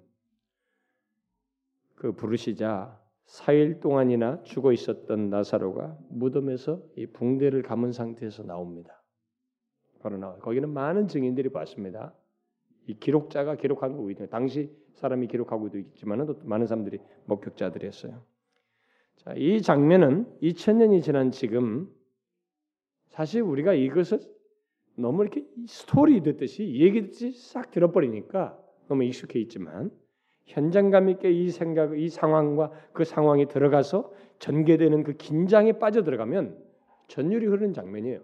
그 1.94 2.12
부르시자 2.12 2.99
4일 3.26 3.80
동안이나 3.80 4.42
죽어 4.42 4.72
있었던 4.72 5.30
나사로가 5.30 5.96
무덤에서 6.08 6.82
이 6.96 7.06
붕대를 7.06 7.62
감은 7.62 7.92
상태에서 7.92 8.42
나옵니다. 8.42 9.02
바로 10.00 10.16
나와. 10.16 10.37
거기는 10.38 10.68
많은 10.68 11.08
증인들이 11.08 11.50
봤습니다. 11.50 12.14
이 12.87 12.99
기록자가 12.99 13.56
기록한 13.56 13.96
거거든요. 13.96 14.28
당시 14.28 14.75
사람이 14.94 15.28
기록하고도 15.28 15.78
있지만은 15.78 16.26
또 16.26 16.37
많은 16.42 16.66
사람들이 16.66 16.99
목격자들이었어요. 17.26 18.20
자, 19.16 19.34
이 19.37 19.60
장면은 19.60 20.26
2000년이 20.40 21.02
지난 21.02 21.30
지금 21.30 21.94
사실 23.11 23.43
우리가 23.43 23.75
이것을 23.75 24.21
너무 24.97 25.23
이렇게 25.23 25.45
스토리 25.67 26.23
듣듯이 26.23 26.75
얘기 26.75 27.02
듣듯이 27.02 27.33
싹 27.33 27.71
들어버리니까 27.71 28.59
너무 28.88 29.05
익숙해 29.05 29.38
있지만 29.40 29.90
현장감 30.47 31.09
있게 31.11 31.31
이 31.31 31.50
생각, 31.50 31.97
이 31.99 32.09
상황과 32.09 32.73
그 32.93 33.05
상황이 33.05 33.47
들어가서 33.47 34.12
전개되는 34.40 35.05
그 35.05 35.12
긴장에 35.12 35.73
빠져 35.73 36.02
들어가면 36.02 36.59
전율이 37.07 37.47
흐르는 37.47 37.73
장면이에요. 37.73 38.21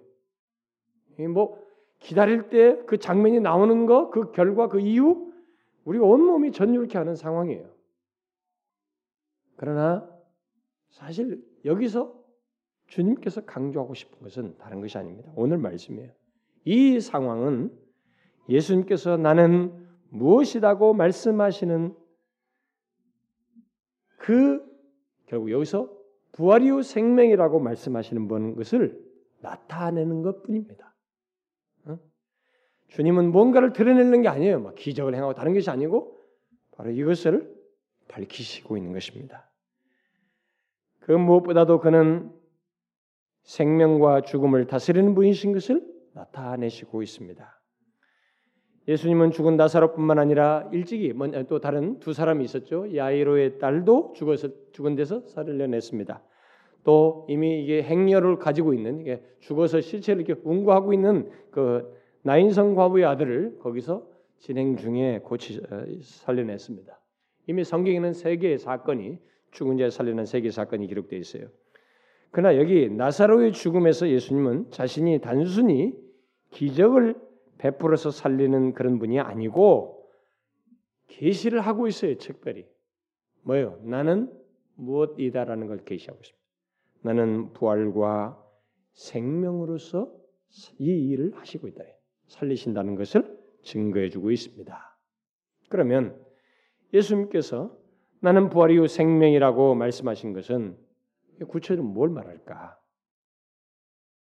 뭐 1.33 1.65
기다릴 1.99 2.49
때 2.49 2.85
그 2.87 2.99
장면이 2.99 3.41
나오는 3.41 3.87
거, 3.87 4.11
그 4.11 4.33
결과, 4.33 4.69
그 4.69 4.81
이후 4.81 5.33
우리가 5.85 6.05
온몸이 6.05 6.53
전율케 6.53 6.99
하는 6.99 7.15
상황이에요. 7.15 7.71
그러나 9.57 10.09
사실 10.91 11.43
여기서 11.65 12.26
주님께서 12.87 13.45
강조하고 13.45 13.95
싶은 13.95 14.19
것은 14.21 14.57
다른 14.59 14.81
것이 14.81 14.97
아닙니다. 14.97 15.33
오늘 15.35 15.59
말씀이에요. 15.59 16.13
이 16.65 17.01
상황은 17.01 17.77
예수님께서 18.49 19.17
나는 19.17 19.87
무엇이라고 20.11 20.95
말씀하시는 20.95 21.95
그 24.19 24.65
결국 25.27 25.51
여기서 25.51 25.93
부활이요 26.33 26.83
생명이라고 26.83 27.61
말씀하시는 27.61 28.55
것을 28.57 29.05
나타내는 29.41 30.23
것뿐입니다. 30.23 30.95
어? 31.87 31.99
주님은 32.89 33.33
뭔가를 33.33 33.73
드러내는 33.73 34.23
게 34.23 34.29
아니에요. 34.29 34.61
막 34.61 34.75
기적을 34.75 35.15
행하고 35.15 35.35
다른 35.35 35.55
것이 35.55 35.71
아니고 35.71 36.19
바로 36.73 36.91
이것을 36.91 37.55
밝히시고 38.09 38.77
있는 38.77 38.93
것입니다. 38.93 39.51
그 41.01 41.13
무엇보다도 41.13 41.81
그는 41.81 42.33
생명과 43.47 44.23
죽음을 44.23 44.67
다스리는 44.67 45.15
분이신 45.15 45.53
것을 45.53 45.83
나타내시고 46.15 47.03
있습니다. 47.03 47.61
예수님은 48.89 49.33
죽은 49.33 49.57
나사로뿐만 49.57 50.19
아니라 50.19 50.69
일찍이 50.73 51.13
또 51.49 51.61
다른 51.61 51.99
두 51.99 52.13
사람이 52.13 52.45
있었죠. 52.45 52.95
야이로의 52.95 53.59
딸도 53.59 54.13
죽어서 54.15 54.49
죽은 54.73 54.95
데서 54.95 55.27
살을 55.27 55.69
냈습니다. 55.71 56.23
또 56.85 57.27
이미 57.29 57.63
이게 57.63 57.83
행렬을 57.83 58.39
가지고 58.39 58.73
있는 58.73 59.01
이게 59.01 59.21
죽어서 59.41 59.81
실체를 59.81 60.23
이렇게 60.23 60.41
운구하고 60.45 60.93
있는 60.93 61.31
그 61.51 61.93
나인성 62.23 62.75
과부의 62.77 63.05
아들을 63.05 63.59
거기서 63.59 64.07
진행 64.39 64.77
중에 64.77 65.21
고치 65.25 65.61
어, 65.69 65.85
살려냈습니다. 66.01 67.01
이미 67.49 67.65
성경에는 67.65 68.13
세 68.13 68.37
개의 68.37 68.59
사건이 68.59 69.19
죽은 69.51 69.79
자 69.79 69.91
살려낸 69.91 70.27
세 70.27 70.41
개의 70.41 70.53
사건이 70.53 70.87
기록되어 70.87 71.19
있어요. 71.19 71.49
그러나 72.37 72.59
여기 72.59 72.91
나사로의 72.91 73.55
죽음에서 73.55 74.11
예수님은 74.11 74.71
자신이 74.71 75.23
단순히 75.23 75.95
기적을 76.51 77.19
베풀어서 77.57 78.11
살리는 78.11 78.75
그런 78.75 78.99
분이 78.99 79.19
아니고 79.21 80.07
계시를 81.07 81.61
하고 81.61 81.87
있어요. 81.87 82.15
특별히 82.19 82.67
뭐요? 83.41 83.81
나는 83.85 84.31
무엇이다라는 84.75 85.67
걸 85.67 85.79
계시하고 85.87 86.21
있습니다. 86.21 86.47
나는 87.01 87.55
부활과 87.55 88.39
생명으로서 88.93 90.13
이 90.79 90.91
일을 90.91 91.33
하시고 91.37 91.69
있다. 91.69 91.85
살리신다는 92.27 92.97
것을 92.97 93.35
증거해 93.63 94.11
주고 94.11 94.31
있습니다. 94.31 94.99
그러면 95.71 96.23
예수님께서 96.93 97.75
나는 98.21 98.51
부활이요 98.51 98.89
생명이라고 98.89 99.75
말씀하신 99.75 100.35
것은 100.35 100.85
구체적으로 101.45 101.93
뭘 101.93 102.11
말할까? 102.11 102.79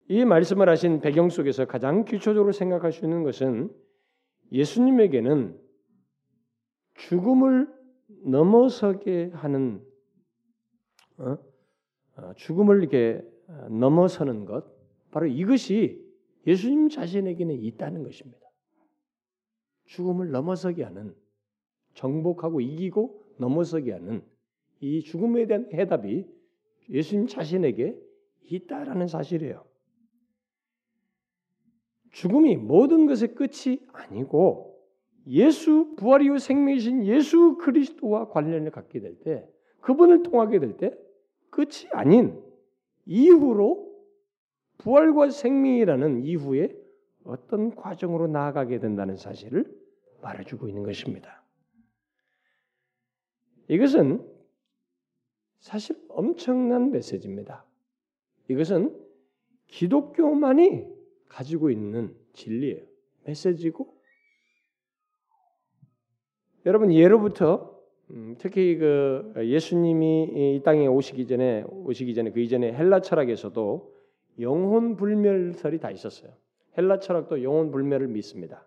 이 0.09 0.24
말씀을 0.24 0.68
하신 0.68 1.00
배경 1.00 1.31
속에서 1.31 1.66
가장 1.66 2.05
기초적으로 2.05 2.52
생각할 2.52 2.92
수 2.92 3.05
있는 3.05 3.24
것은 3.24 3.74
예수님에게는 4.52 5.59
죽음을 6.94 7.68
넘어서게 8.24 9.31
하는 9.35 9.85
어? 11.18 11.37
어 12.16 12.33
죽음을 12.35 12.81
이렇게 12.81 13.22
어, 13.48 13.68
넘어서는 13.68 14.44
것 14.44 14.64
바로 15.11 15.26
이것이 15.26 16.05
예수님 16.46 16.88
자신에게는 16.88 17.55
있다는 17.55 18.05
것입니다. 18.05 18.46
죽음을 19.87 20.31
넘어서게 20.31 20.85
하는 20.85 21.14
정복하고 21.94 22.61
이기고 22.61 23.22
넘어서게 23.38 23.92
하는 23.92 24.22
이 24.81 25.02
죽음에 25.02 25.46
대한 25.46 25.68
해답이 25.72 26.26
예수님 26.90 27.27
자신에게 27.27 27.99
있다라는 28.42 29.09
사실이에요. 29.09 29.64
죽음이 32.12 32.57
모든 32.57 33.07
것의 33.07 33.35
끝이 33.35 33.81
아니고 33.92 34.77
예수 35.27 35.94
부활이요 35.96 36.38
생명이신 36.38 37.05
예수 37.05 37.59
그리스도와 37.59 38.29
관련을 38.29 38.70
갖게 38.70 39.01
될 39.01 39.18
때 39.20 39.46
그분을 39.81 40.22
통하게 40.22 40.59
될 40.61 40.77
때 40.77 40.96
끝이 41.51 41.88
아닌 41.92 42.42
이후로 43.07 43.87
부활과 44.79 45.31
생명이라는 45.31 46.25
이후에 46.25 46.77
어떤 47.25 47.75
과정으로 47.75 48.27
나아가게 48.29 48.79
된다는 48.79 49.16
사실을 49.16 49.64
말해주고 50.22 50.68
있는 50.68 50.83
것입니다. 50.85 51.42
이것은 53.68 54.36
사실 55.61 55.97
엄청난 56.09 56.90
메시지입니다. 56.90 57.64
이것은 58.49 58.95
기독교만이 59.66 60.87
가지고 61.29 61.71
있는 61.71 62.14
진리예요. 62.35 62.83
메시지고 63.25 63.95
여러분 66.64 66.92
예로부터 66.92 67.77
음, 68.11 68.37
특히 68.38 68.77
그 68.77 69.33
예수님이 69.37 70.57
이 70.57 70.62
땅에 70.64 70.87
오시기 70.87 71.27
전에 71.27 71.64
오시기 71.66 72.14
전에 72.14 72.31
그 72.31 72.40
이전에 72.40 72.73
헬라 72.73 73.01
철학에서도 73.01 73.95
영혼 74.40 74.97
불멸설이 74.97 75.81
다 75.81 75.90
있었어요. 75.90 76.33
헬라 76.79 77.01
철학도 77.01 77.42
영혼 77.42 77.71
불멸을 77.71 78.07
믿습니다. 78.09 78.66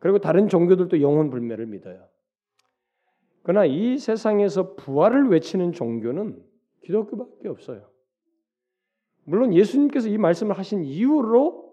그리고 0.00 0.18
다른 0.18 0.48
종교들도 0.48 1.00
영혼 1.02 1.30
불멸을 1.30 1.66
믿어요. 1.66 2.08
그러나 3.46 3.64
이 3.64 3.96
세상에서 3.96 4.74
부활을 4.74 5.28
외치는 5.28 5.70
종교는 5.70 6.42
기독교밖에 6.82 7.46
없어요. 7.46 7.88
물론 9.22 9.54
예수님께서 9.54 10.08
이 10.08 10.18
말씀을 10.18 10.58
하신 10.58 10.82
이후로 10.82 11.72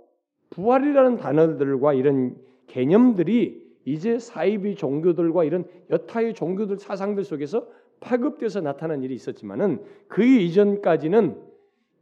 부활이라는 0.52 1.18
단어들과 1.18 1.96
이런 1.96 2.38
개념들이 2.68 3.76
이제 3.86 4.20
사이비 4.20 4.76
종교들과 4.76 5.46
이런 5.46 5.68
여타의 5.90 6.36
종교들 6.36 6.78
사상들 6.78 7.24
속에서 7.24 7.68
파급돼서 8.02 8.62
나타난 8.62 9.02
일이 9.02 9.16
있었지만은 9.16 9.84
그 10.08 10.24
이전까지는 10.24 11.42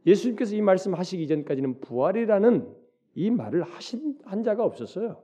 예수님께서 0.06 0.54
이 0.54 0.60
말씀 0.60 0.92
하시기 0.92 1.22
이전까지는 1.22 1.80
부활이라는 1.80 2.68
이 3.14 3.30
말을 3.30 3.62
하신 3.62 4.18
한 4.24 4.42
자가 4.42 4.66
없었어요. 4.66 5.22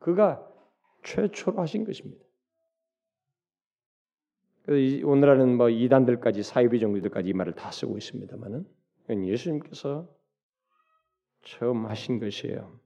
그가 0.00 0.46
최초로 1.02 1.62
하신 1.62 1.86
것입니다. 1.86 2.25
오늘날은 4.68 5.56
뭐 5.56 5.68
이단들까지 5.68 6.42
사이비 6.42 6.80
종교들까지 6.80 7.28
이 7.28 7.32
말을 7.32 7.52
다 7.54 7.70
쓰고 7.70 7.96
있습니다만은 7.98 8.66
예수님께서 9.10 10.08
처음 11.44 11.86
하신 11.86 12.18
것이에요. 12.18 12.80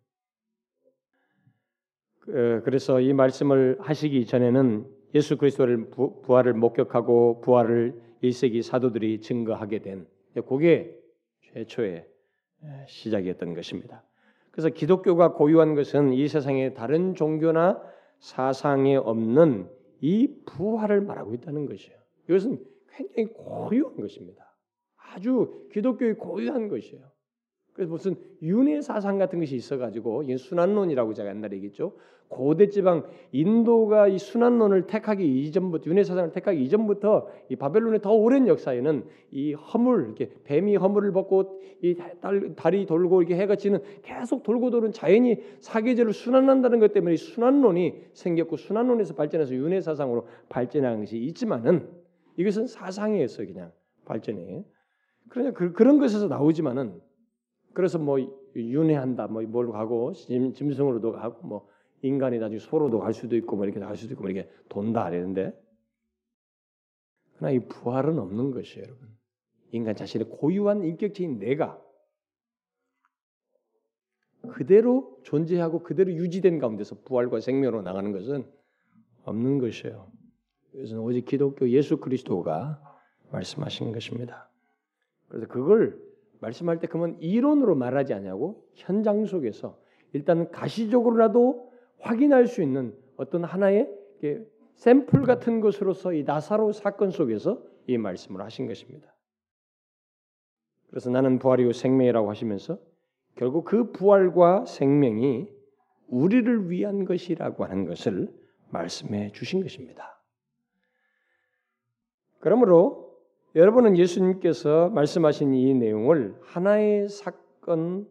그, 2.21 2.61
그래서 2.64 3.01
이 3.01 3.12
말씀을 3.14 3.79
하시기 3.81 4.27
전에는 4.27 4.87
예수 5.14 5.38
그리스도를 5.38 5.90
부활을 5.90 6.53
목격하고 6.53 7.40
부활을 7.40 8.01
1세기 8.23 8.62
사도들이 8.62 9.23
증거하게 9.23 9.79
된 9.81 10.07
그게 10.47 10.95
최초의 11.40 12.07
시작이었던 12.87 13.55
것입니다. 13.55 14.05
그래서 14.51 14.69
기독교가 14.69 15.33
고유한 15.33 15.75
것은 15.75 16.12
이 16.12 16.29
세상에 16.29 16.75
다른 16.75 17.14
종교나 17.14 17.81
사상에 18.19 18.97
없는 18.97 19.69
이 20.01 20.43
부활을 20.47 21.03
말하고 21.03 21.35
있다는 21.35 21.67
것이에요. 21.67 21.99
이것은 22.29 22.65
굉장히 22.93 23.33
고유한 23.33 23.97
것입니다. 23.97 24.57
아주 24.97 25.69
기독교의 25.73 26.17
고유한 26.17 26.69
것이에요. 26.69 27.10
그래서 27.72 27.92
무슨 27.92 28.16
윤회 28.42 28.80
사상 28.80 29.18
같은 29.18 29.38
것이 29.40 29.56
있어가지고 29.56 30.24
이 30.24 30.37
순환론이라고 30.37 31.14
제가 31.14 31.30
옛날에 31.30 31.56
얘기했죠. 31.56 31.92
고대 32.28 32.68
지방 32.68 33.04
인도가 33.33 34.06
이 34.06 34.16
순환론을 34.16 34.87
택하기 34.87 35.42
이전부터 35.42 35.90
윤회 35.90 36.04
사상을 36.04 36.30
택하기 36.33 36.62
이전부터 36.64 37.26
이 37.48 37.56
바벨론의 37.56 38.02
더 38.02 38.12
오랜 38.12 38.46
역사에는 38.46 39.04
이 39.33 39.52
허물 39.52 40.04
이렇게 40.04 40.30
뱀이 40.44 40.76
허물을 40.76 41.11
벗고 41.12 41.61
이 41.83 41.96
달이 42.56 42.87
돌고 42.87 43.22
이렇게 43.22 43.37
해가 43.37 43.56
지는 43.56 43.80
계속 44.02 44.44
돌고 44.44 44.70
도는 44.70 44.92
자연이 44.92 45.38
사계절을 45.59 46.12
순환한다는 46.12 46.78
것 46.78 46.92
때문에 46.92 47.16
순환론이 47.16 47.94
생겼고 48.12 48.56
순환론에서 48.56 49.14
발전해서 49.14 49.54
윤회 49.54 49.80
사상으로 49.80 50.26
발전한 50.48 51.00
것이 51.00 51.18
있지만은 51.18 51.88
이것은 52.37 52.68
사상이었어요 52.68 53.48
그냥 53.48 53.72
발전이. 54.04 54.64
그러냐 55.30 55.52
그, 55.52 55.72
그런 55.72 55.98
것에서 55.98 56.28
나오지만은 56.28 57.00
그래서 57.72 57.98
뭐 57.98 58.18
윤회한다 58.54 59.28
뭐 59.28 59.42
뭘로 59.42 59.72
가고 59.72 60.12
짐, 60.12 60.52
짐승으로도 60.52 61.12
가고 61.12 61.46
뭐 61.46 61.68
인간이 62.02 62.38
나중에 62.38 62.59
소로도 62.59 62.98
갈 63.00 63.12
수도 63.12 63.37
있고 63.37 63.56
뭐 63.56 63.64
이렇게 63.64 63.80
갈 63.80 63.96
수도 63.96 64.14
있고 64.14 64.22
뭐 64.22 64.30
이렇게 64.30 64.50
돈다 64.68 65.09
이랬는데 65.09 65.52
그러나 67.40 67.52
이 67.52 67.59
부활은 67.61 68.18
없는 68.18 68.50
것이에요, 68.50 68.85
여러분. 68.85 69.09
인간 69.72 69.96
자신의 69.96 70.28
고유한 70.28 70.85
인격체인 70.85 71.38
내가 71.38 71.80
그대로 74.52 75.18
존재하고 75.22 75.83
그대로 75.83 76.12
유지된 76.12 76.59
가운데서 76.59 77.02
부활과 77.02 77.40
생명으로 77.40 77.83
나가는 77.83 78.12
것은 78.12 78.50
없는 79.24 79.59
것이에요. 79.59 80.11
이것은 80.74 80.98
오직 80.98 81.24
기독교 81.24 81.68
예수 81.70 81.98
그리스도가 81.98 82.83
말씀하신 83.33 83.92
것입니다. 83.92 84.50
그래서 85.28 85.46
그걸 85.46 86.10
말씀할 86.40 86.81
때 86.81 86.87
그러면 86.87 87.16
이론으로 87.20 87.74
말하지 87.74 88.14
않냐고 88.14 88.64
현장 88.74 89.24
속에서 89.24 89.79
일단 90.12 90.50
가시적으로라도 90.50 91.70
확인할 92.00 92.46
수 92.46 92.62
있는 92.62 92.96
어떤 93.16 93.44
하나의 93.44 93.90
샘플 94.74 95.22
같은 95.22 95.61
것으로서 95.61 96.12
이 96.14 96.24
나사로 96.24 96.72
사건 96.72 97.11
속에서 97.11 97.62
이 97.87 97.98
말씀을 97.98 98.40
하신 98.42 98.66
것입니다. 98.66 99.14
그래서 100.88 101.11
나는 101.11 101.38
부활이요 101.38 101.72
생명이라고 101.72 102.29
하시면서 102.31 102.79
결국 103.37 103.64
그 103.64 103.92
부활과 103.92 104.64
생명이 104.64 105.48
우리를 106.09 106.70
위한 106.70 107.05
것이라고 107.05 107.64
하는 107.64 107.85
것을 107.87 108.33
말씀해 108.70 109.33
주신 109.33 109.62
것입니다. 109.62 110.20
그러므로 112.40 113.10
여러분은 113.57 113.99
예수님께서 113.99 114.91
말씀하신 114.91 115.55
이 115.55 115.75
내용을 115.75 116.37
하나의 116.43 117.09
사건 117.09 118.09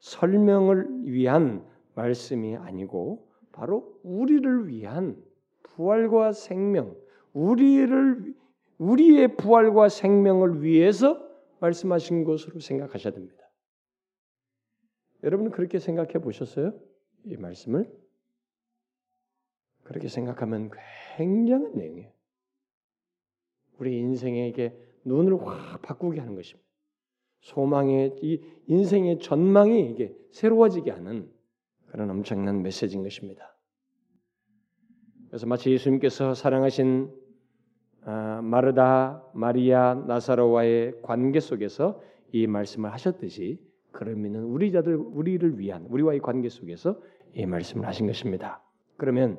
설명을 0.00 1.06
위한 1.06 1.64
말씀이 1.94 2.56
아니고 2.56 3.26
바로 3.52 3.98
우리를 4.02 4.68
위한 4.68 5.16
부활과 5.62 6.32
생명, 6.32 6.94
우리를 7.32 8.34
우리의 8.76 9.36
부활과 9.36 9.88
생명을 9.88 10.62
위해서 10.62 11.24
말씀하신 11.60 12.24
것으로 12.24 12.60
생각하셔야 12.60 13.14
됩니다. 13.14 13.42
여러분 15.22 15.50
그렇게 15.50 15.78
생각해 15.78 16.14
보셨어요? 16.14 16.78
이 17.24 17.36
말씀을 17.36 17.90
그렇게 19.84 20.08
생각하면 20.08 20.70
굉장한 21.16 21.72
내용이에요. 21.74 22.13
우리 23.78 23.98
인생에게 23.98 24.76
눈을 25.04 25.38
확 25.46 25.82
바꾸게 25.82 26.20
하는 26.20 26.34
것입니다. 26.34 26.64
소망의 27.40 28.16
이 28.22 28.40
인생의 28.66 29.18
전망이 29.18 29.90
이게 29.90 30.16
새로워지게 30.32 30.90
하는 30.90 31.30
그런 31.86 32.10
엄청난 32.10 32.62
메시지인 32.62 33.02
것입니다. 33.02 33.56
그래서 35.28 35.46
마치 35.46 35.70
예수님께서 35.70 36.34
사랑하신 36.34 37.10
아, 38.06 38.40
마르다, 38.42 39.24
마리아, 39.34 39.94
나사로와의 39.94 41.00
관계 41.02 41.40
속에서 41.40 42.02
이 42.32 42.46
말씀을 42.46 42.92
하셨듯이 42.92 43.60
그러면은 43.92 44.44
우리 44.44 44.72
자들 44.72 44.96
우리를 44.96 45.58
위한 45.58 45.86
우리와의 45.86 46.20
관계 46.20 46.48
속에서 46.48 47.00
이 47.34 47.46
말씀을 47.46 47.86
하신 47.86 48.06
것입니다. 48.06 48.62
그러면 48.96 49.38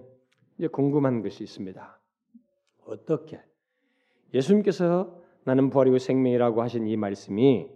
이제 0.57 0.67
궁금한 0.67 1.21
것이 1.21 1.43
있습니다. 1.43 2.01
어떻게 2.85 3.39
예수님께서 4.35 5.21
나는 5.45 5.69
부활이고 5.69 5.97
생명이라고 5.97 6.61
하신 6.61 6.87
이 6.87 6.97
말씀이 6.97 7.69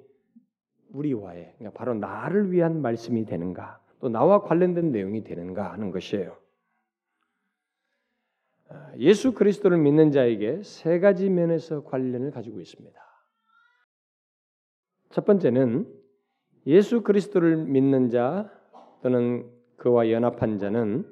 우리와의 0.92 1.54
그러니까 1.58 1.78
바로 1.78 1.94
나를 1.94 2.52
위한 2.52 2.82
말씀이 2.82 3.26
되는가 3.26 3.80
또 4.00 4.10
나와 4.10 4.42
관련된 4.42 4.92
내용이 4.92 5.24
되는가 5.24 5.72
하는 5.72 5.92
것이에요. 5.92 6.36
아, 8.70 8.92
예수 8.98 9.34
그리스도를 9.34 9.78
믿는 9.78 10.12
자에게 10.12 10.62
세 10.64 11.00
가지 11.00 11.30
면에서 11.30 11.84
관련을 11.84 12.32
가지고 12.32 12.60
있습니다. 12.60 13.00
첫 15.10 15.26
번째는 15.26 15.92
예수 16.68 17.02
그리스도를 17.02 17.58
믿는 17.66 18.10
자 18.10 18.52
또는 19.02 19.50
그와 19.78 20.12
연합한 20.12 20.60
자는 20.60 21.06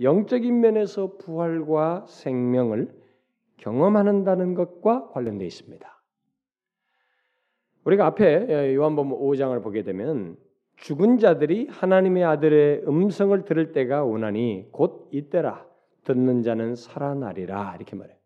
영적인 0.00 0.60
면에서 0.60 1.16
부활과 1.16 2.06
생명을 2.06 2.95
경험한다는 3.58 4.54
것과 4.54 5.08
관련되어 5.08 5.46
있습니다. 5.46 6.02
우리가 7.84 8.06
앞에 8.06 8.74
요한복음 8.74 9.12
5장을 9.12 9.62
보게 9.62 9.82
되면 9.82 10.36
죽은 10.76 11.18
자들이 11.18 11.68
하나님의 11.70 12.24
아들의 12.24 12.82
음성을 12.86 13.44
들을 13.44 13.72
때가 13.72 14.04
오나니 14.04 14.68
곧 14.72 15.08
이때라 15.12 15.66
듣는 16.04 16.42
자는 16.42 16.74
살아나리라 16.74 17.74
이렇게 17.76 17.96
말해요. 17.96 18.16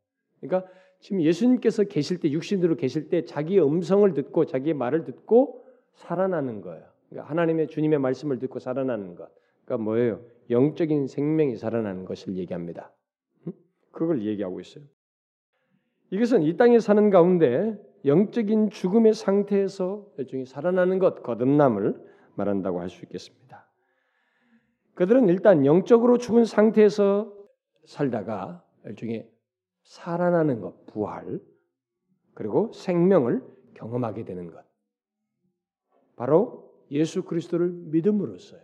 그러니까 0.41 0.71
지금 0.99 1.23
예수님께서 1.23 1.85
계실 1.85 2.21
때 2.21 2.31
육신으로 2.31 2.77
계실 2.77 3.09
때 3.09 3.25
자기의 3.25 3.65
음성을 3.65 4.13
듣고 4.13 4.45
자기의 4.45 4.75
말을 4.75 5.05
듣고 5.05 5.65
살아나는 5.95 6.61
거예요. 6.61 6.85
그러니까 7.09 7.31
하나님의 7.31 7.69
주님의 7.69 7.99
말씀을 7.99 8.39
듣고 8.39 8.59
살아나는 8.59 9.15
것. 9.15 9.31
그러니까 9.65 9.85
뭐예요? 9.85 10.21
영적인 10.51 11.07
생명이 11.07 11.57
살아나는 11.57 12.05
것을 12.05 12.37
얘기합니다. 12.37 12.93
그걸 13.93 14.23
얘기하고 14.25 14.61
있어요. 14.61 14.85
이것은 16.11 16.43
이 16.43 16.57
땅에 16.57 16.79
사는 16.79 17.11
가운데 17.11 17.79
영적인 18.05 18.71
죽음의 18.71 19.15
상태에서 19.15 20.07
일종의 20.19 20.47
살아나는 20.47 20.99
것, 20.99 21.23
거듭남을 21.23 21.95
말한다고 22.35 22.81
할 22.81 22.89
수 22.89 23.05
있겠습니다. 23.05 23.67
그들은 24.95 25.29
일단 25.29 25.65
영적으로 25.65 26.19
죽은 26.19 26.45
상태에서 26.45 27.33
살다가 27.85 28.65
일종의 28.85 29.31
살아나는 29.83 30.61
것, 30.61 30.87
부활, 30.87 31.41
그리고 32.35 32.73
생명을 32.73 33.43
경험하게 33.75 34.25
되는 34.25 34.51
것. 34.51 34.65
바로 36.17 36.71
예수 36.91 37.23
그리스도를 37.23 37.71
믿음으로써요. 37.71 38.61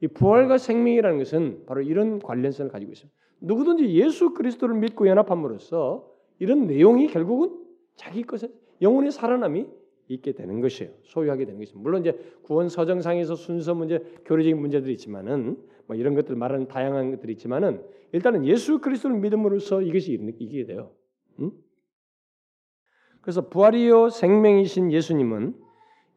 이 0.00 0.08
부활과 0.08 0.58
생명이라는 0.58 1.18
것은 1.18 1.64
바로 1.66 1.80
이런 1.80 2.18
관련성을 2.18 2.70
가지고 2.70 2.92
있습니다. 2.92 3.18
누구든지 3.40 3.94
예수 3.94 4.34
그리스도를 4.34 4.74
믿고 4.76 5.08
연합함으로써 5.08 6.13
이런 6.44 6.66
내용이 6.66 7.06
결국은 7.06 7.58
자기 7.96 8.22
것에 8.22 8.48
영혼의 8.82 9.12
살아남이 9.12 9.66
있게 10.08 10.32
되는 10.32 10.60
것이에요. 10.60 10.92
소유하게 11.04 11.46
되는 11.46 11.58
것입니다. 11.58 11.82
물론 11.82 12.02
이제 12.02 12.12
구원 12.42 12.68
서정상에서 12.68 13.34
순서 13.34 13.74
문제, 13.74 13.98
교리적인 14.26 14.60
문제들이 14.60 14.92
있지만은 14.92 15.56
뭐 15.86 15.96
이런 15.96 16.14
것들 16.14 16.36
말하는 16.36 16.68
다양한 16.68 17.12
것들이 17.12 17.32
있지만은 17.32 17.82
일단은 18.12 18.44
예수 18.44 18.78
그리스도를 18.78 19.16
믿음으로써 19.20 19.80
이것이 19.80 20.12
이기게 20.12 20.66
돼요. 20.66 20.90
응? 21.40 21.50
그래서 23.22 23.48
부활이요 23.48 24.10
생명이신 24.10 24.92
예수님은 24.92 25.54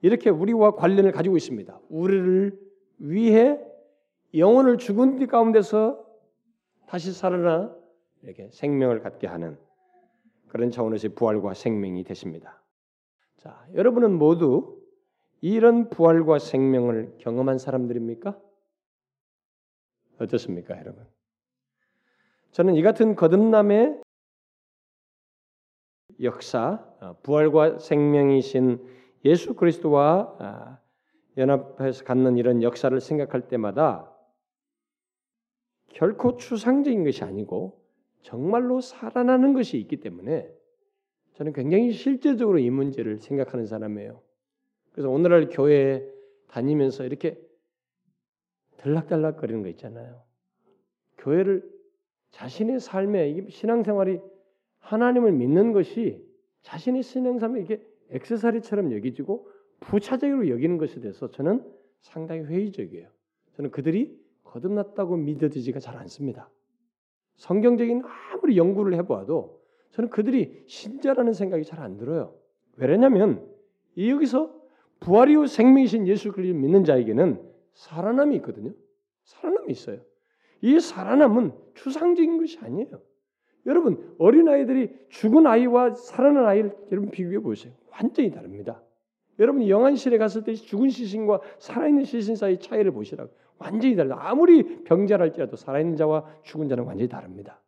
이렇게 0.02 0.30
우리와 0.30 0.76
관련을 0.76 1.14
가지고 1.14 1.38
있습니다. 1.38 1.80
우리를 1.88 2.60
위해 3.00 3.58
영혼을 4.36 4.78
죽은 4.78 5.26
가운데서 5.28 6.06
다시 6.86 7.14
살아나 7.14 7.74
이렇게 8.24 8.50
생명을 8.52 9.00
갖게 9.00 9.26
하는 9.28 9.58
그런 10.48 10.72
차원에서의 10.72 11.16
부활과 11.16 11.54
생명이 11.54 12.04
되십니다. 12.04 12.62
자, 13.38 13.68
여러분은 13.74 14.18
모두 14.18 14.82
이런 15.42 15.90
부활과 15.90 16.40
생명을 16.40 17.18
경험한 17.20 17.58
사람들입니까? 17.60 18.40
어떻습니까, 20.20 20.78
여러분? 20.80 21.06
저는 22.52 22.76
이 22.76 22.82
같은 22.82 23.16
거듭남의 23.16 24.02
역사, 26.22 26.84
어, 27.00 27.18
부활과 27.22 27.78
생명이신 27.78 28.84
예수 29.26 29.54
그리스도와 29.54 30.36
아, 30.40 30.80
연합해서 31.38 32.04
갖는 32.04 32.38
이런 32.38 32.64
역사를 32.64 33.00
생각할 33.00 33.48
때마다 33.48 34.12
결코 35.90 36.36
추상적인 36.36 37.04
것이 37.04 37.24
아니고 37.24 37.87
정말로 38.22 38.82
살아나는 38.82 39.54
것이 39.54 39.78
있기 39.80 39.98
때문에 39.98 40.52
저는 41.34 41.54
굉장히 41.54 41.92
실제적으로 41.92 42.60
이 42.60 42.70
문제를 42.70 43.18
생각하는 43.20 43.66
사람이에요. 43.66 44.22
그래서 44.92 45.10
오늘날 45.10 45.50
교회에 45.50 46.04
다니면서 46.48 47.06
이렇게 47.06 47.40
들락달락거리는 48.78 49.62
거 49.62 49.70
있잖아요. 49.70 50.24
교회를 51.18 51.70
자신의 52.32 52.80
삶에 52.80 53.50
신앙생활이 53.50 54.20
하나님을 54.80 55.32
믿는 55.32 55.72
것이 55.74 56.26
자신의 56.62 57.04
신앙생활에 57.04 57.62
이게 57.62 57.82
액세서리처럼 58.10 58.94
여기지고 58.94 59.50
부차적으로 59.80 60.50
여기는 60.50 60.78
것에 60.78 61.00
대해서 61.00 61.30
저는 61.30 61.64
상당히 62.02 62.44
회의적이에요. 62.44 63.10
저는 63.56 63.72
그들이 63.72 64.20
거듭났다고 64.44 65.18
믿어지지가 65.18 65.80
잘 65.80 65.98
않습니다. 65.98 66.50
성경적인 67.38 68.04
아무리 68.34 68.58
연구를 68.58 68.96
해보아도 68.96 69.62
저는 69.92 70.10
그들이 70.10 70.64
신자라는 70.68 71.34
생각이 71.34 71.64
잘 71.64 71.80
안 71.80 71.98
들어요. 71.98 72.36
왜냐하면 72.76 73.48
여기서 73.98 74.54
부활이요 75.00 75.46
생명이신 75.48 76.08
예수 76.08 76.32
그리스도를 76.32 76.60
믿는 76.62 76.84
자에게는 76.84 77.42
살아남이 77.74 78.36
있거든요. 78.38 78.72
살아남이 79.24 79.72
있어요. 79.72 80.00
이 80.62 80.80
살아남은 80.80 81.52
추상적인 81.76 82.38
것이 82.40 82.58
아니에요. 82.60 83.02
여러분 83.66 84.16
어린 84.18 84.48
아이들이 84.48 84.96
죽은 85.10 85.46
아이와 85.46 85.94
살아난 85.94 86.46
아이를 86.46 86.76
여러분 86.92 87.12
비교해 87.12 87.40
보세요. 87.40 87.74
완전히 87.92 88.32
다릅니다. 88.32 88.82
여러분 89.40 89.68
영안실에 89.68 90.18
갔을 90.18 90.44
때 90.44 90.54
죽은 90.54 90.90
시신과 90.90 91.42
살아있는 91.60 92.06
시신 92.06 92.36
사이 92.36 92.60
차이를 92.60 92.92
보시라고. 92.92 93.32
완전히 93.60 93.96
다르다. 93.96 94.18
아무리 94.20 94.84
병자랄지라도 94.84 95.56
살아있는 95.56 95.96
자와 95.96 96.26
죽은 96.44 96.68
자는 96.68 96.84
완전히 96.86 97.10
다릅니다. 97.10 97.62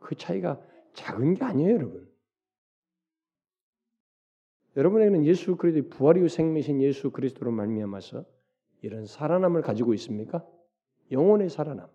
그 0.00 0.14
차이가 0.14 0.60
작은 0.94 1.34
게 1.34 1.44
아니에요, 1.44 1.74
여러분. 1.74 2.08
여러분에게는 4.76 5.24
예수 5.26 5.56
그리스도의 5.56 5.90
부활이요 5.90 6.28
생명이신 6.28 6.80
예수 6.80 7.10
그리스도로 7.10 7.50
말미암아서 7.50 8.24
이런 8.82 9.06
살아남을 9.06 9.62
가지고 9.62 9.94
있습니까? 9.94 10.44
영혼의 11.10 11.50
살아남, 11.50 11.88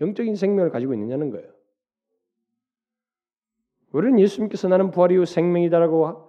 영적인 0.00 0.36
생명을 0.36 0.70
가지고 0.70 0.94
있느냐는 0.94 1.30
거예요. 1.30 1.50
우리는 3.92 4.20
예수님께서 4.20 4.68
나는 4.68 4.90
부활이요 4.90 5.24
생명이다라고 5.24 6.25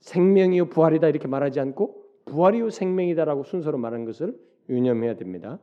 생명이요 0.00 0.66
부활이다 0.66 1.08
이렇게 1.08 1.28
말하지 1.28 1.60
않고 1.60 2.04
부활이요 2.26 2.70
생명이다라고 2.70 3.44
순서로 3.44 3.78
말하는 3.78 4.04
것을 4.04 4.38
유념해야 4.68 5.16
됩니다. 5.16 5.58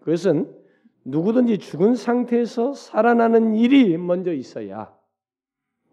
그것은 0.00 0.54
누구든지 1.04 1.58
죽은 1.58 1.94
상태에서 1.94 2.74
살아나는 2.74 3.54
일이 3.54 3.96
먼저 3.98 4.32
있어야 4.32 4.96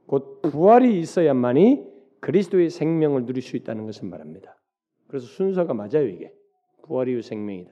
곧 0.05 0.41
부활이 0.41 0.99
있어야만이 0.99 1.85
그리스도의 2.19 2.69
생명을 2.69 3.25
누릴 3.25 3.41
수 3.41 3.57
있다는 3.57 3.85
것을 3.85 4.07
말합니다. 4.07 4.57
그래서 5.07 5.27
순서가 5.27 5.73
맞아요 5.73 6.07
이게 6.07 6.33
부활이요 6.83 7.21
생명이다. 7.21 7.71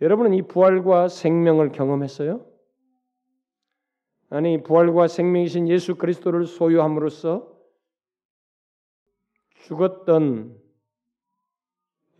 여러분은 0.00 0.34
이 0.34 0.42
부활과 0.42 1.08
생명을 1.08 1.70
경험했어요? 1.70 2.44
아니 4.32 4.62
부활과 4.62 5.08
생명이신 5.08 5.68
예수 5.68 5.96
그리스도를 5.96 6.46
소유함으로써 6.46 7.54
죽었던 9.66 10.58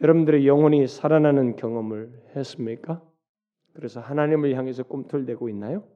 여러분들의 0.03 0.47
영혼이 0.47 0.89
살아나는 0.89 1.57
경험을 1.57 2.33
했습니까? 2.37 3.03
그래서 3.73 4.01
하나님을 4.01 4.55
향해서 4.55 4.83
꿈틀대고 4.83 5.49
있나요? 5.49 5.89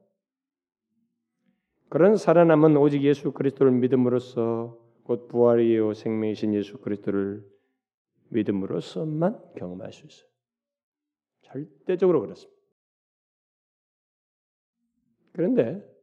그런 1.89 2.17
살아남은 2.17 2.77
오직 2.77 3.03
예수 3.03 3.31
그리스도를 3.31 3.71
믿음으로써 3.73 4.75
곧 5.03 5.27
부활이요 5.27 5.93
생명이신 5.93 6.55
예수 6.55 6.79
그리스도를 6.79 7.47
믿음으로써만 8.29 9.39
경험할 9.55 9.93
수 9.93 10.07
있어요. 10.07 10.27
절대적으로 11.41 12.21
그렇습니다. 12.21 12.59
그런데 15.33 15.96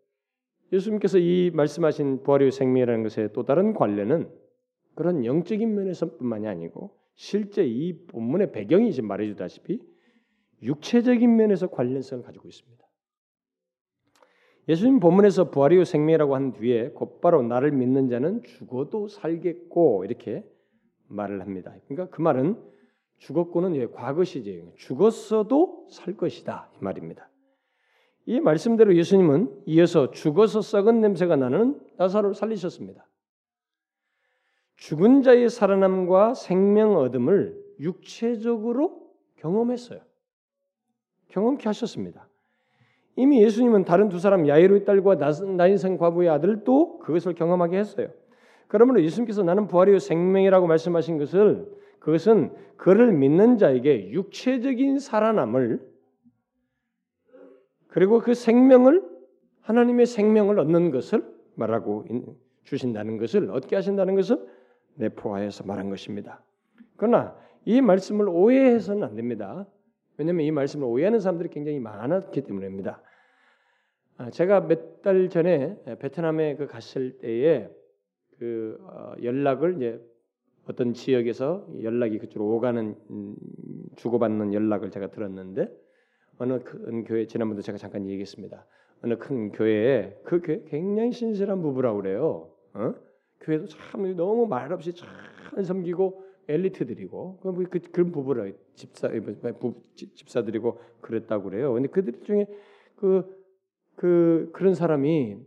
예수님께서 0.73 1.19
이 1.19 1.51
말씀하신 1.55 2.23
부활이요 2.23 2.51
생명이라는 2.51 3.07
것의 3.09 3.31
또 3.33 3.45
다른 3.45 3.75
관련은 3.75 4.31
그런 4.95 5.25
영적인 5.25 5.75
면에서뿐만이 5.75 6.47
아니고 6.47 6.97
실제 7.15 7.65
이 7.65 8.07
본문의 8.07 8.53
배경이 8.53 8.93
지금 8.93 9.09
말해주다시피 9.09 9.81
육체적인 10.63 11.37
면에서 11.37 11.69
관련성을 11.69 12.25
가지고 12.25 12.49
있습니다. 12.49 12.85
예수님 14.69 14.99
본문에서 14.99 15.51
부활이요 15.51 15.85
생명이라고 15.85 16.35
한 16.35 16.53
뒤에 16.53 16.91
곧바로 16.91 17.43
나를 17.43 17.71
믿는 17.71 18.09
자는 18.09 18.43
죽어도 18.43 19.09
살겠고 19.09 20.05
이렇게 20.05 20.43
말을 21.09 21.43
합니다. 21.43 21.75
그러니까 21.87 22.15
그 22.15 22.23
말은 22.23 22.57
죽었고는 23.19 23.93
과거 23.93 24.25
시제 24.25 24.65
죽었어도 24.77 25.87
살 25.91 26.17
것이다 26.17 26.71
이 26.75 26.85
말입니다. 26.85 27.29
이 28.27 28.41
말씀대로 28.41 28.95
예수님은 28.97 29.51
이어서 29.67 30.11
죽어서 30.11 30.63
썩은 30.63 31.01
냄새가 31.01 31.37
나는 31.37 31.79
나사로를 31.97 32.35
살리셨습니다. 32.35 33.07
죽은 34.77 35.23
자의 35.23 35.49
살아남과 35.49 36.35
생명 36.35 36.97
얻음을 36.97 37.57
육체적으로 37.81 39.11
경험했어요. 39.37 40.01
경험케 41.29 41.65
하셨습니다. 41.69 42.29
이미 43.17 43.43
예수님은 43.43 43.85
다른 43.85 44.09
두 44.09 44.19
사람 44.19 44.49
야이로의 44.49 44.85
딸과 44.85 45.17
나인성 45.57 45.99
과부의 45.99 46.29
아들도 46.31 46.99
그것을 46.99 47.35
경험하게 47.35 47.79
했어요. 47.79 48.09
그러므로 48.67 49.03
예수님께서 49.03 49.43
나는 49.43 49.69
부활이요 49.69 49.99
생명이라고 49.99 50.67
말씀하신 50.67 51.19
것을 51.19 51.71
그것은 52.01 52.53
그를 52.77 53.13
믿는 53.13 53.59
자에게 53.59 54.11
육체적인 54.11 54.99
살아남을 54.99 55.94
그리고 57.95 58.19
그 58.19 58.35
생명을 58.35 59.09
하나님의 59.61 60.07
생명을 60.07 60.59
얻는 60.59 60.91
것을 60.91 61.25
말하고 61.55 62.05
주신다는 62.65 63.19
것을 63.19 63.53
얻게 63.53 63.77
하신다는 63.77 64.17
것을 64.17 64.45
내포하여서 64.97 65.63
말한 65.65 65.91
것입니다. 65.91 66.43
그러나 66.97 67.37
이 67.65 67.81
말씀을 67.81 68.29
오해해서는 68.29 69.05
안 69.05 69.15
됩니다. 69.15 69.65
왜냐하면 70.17 70.45
이 70.45 70.51
말씀을 70.51 70.89
오해하는 70.89 71.21
사람들이 71.21 71.51
굉장히 71.51 71.79
많았기 71.79 72.43
때문입니다. 72.43 73.01
아, 74.17 74.31
제가 74.31 74.63
몇 74.63 75.03
달 75.05 75.29
전에 75.29 75.77
베트남에 76.01 76.57
그 76.57 76.67
갔을 76.67 77.19
때에 77.19 77.69
그 78.39 78.77
어, 78.81 79.13
연락을 79.23 79.77
이제 79.77 80.01
어떤 80.67 80.95
지역에서 80.95 81.69
연락이 81.83 82.19
그쪽으로 82.19 82.57
오가는 82.57 82.97
음, 83.11 83.37
주고받는 83.95 84.53
연락을 84.53 84.91
제가 84.91 85.13
들었는데 85.13 85.69
어느 86.39 86.63
큰 86.63 87.05
교회 87.05 87.27
지난번도 87.27 87.63
제가 87.63 87.79
잠깐 87.79 88.07
얘기했습니다. 88.09 88.67
어느 89.03 89.17
큰 89.19 89.53
교회에 89.53 90.21
그 90.25 90.41
교회 90.41 90.63
굉장히 90.67 91.13
신실한 91.13 91.63
부부라고 91.63 92.03
그래요. 92.03 92.51
어? 92.75 92.95
교회도 93.41 93.67
참 93.67 94.17
너무 94.17 94.47
말없이 94.47 94.95
잘 94.95 95.65
섬기고 95.65 96.25
엘리트들이고 96.49 97.39
그, 97.41 97.65
그 97.69 97.81
그런 97.91 98.13
부부라 98.13 98.51
집사 98.75 99.09
부, 99.61 99.81
집사들이고 99.95 100.79
그랬다고 101.01 101.45
그래요. 101.51 101.73
근데 101.75 101.89
그들 101.89 102.21
중에 102.23 102.47
그, 102.97 103.25
그 103.97 104.51
그런 104.53 104.75
사람이 104.75 105.39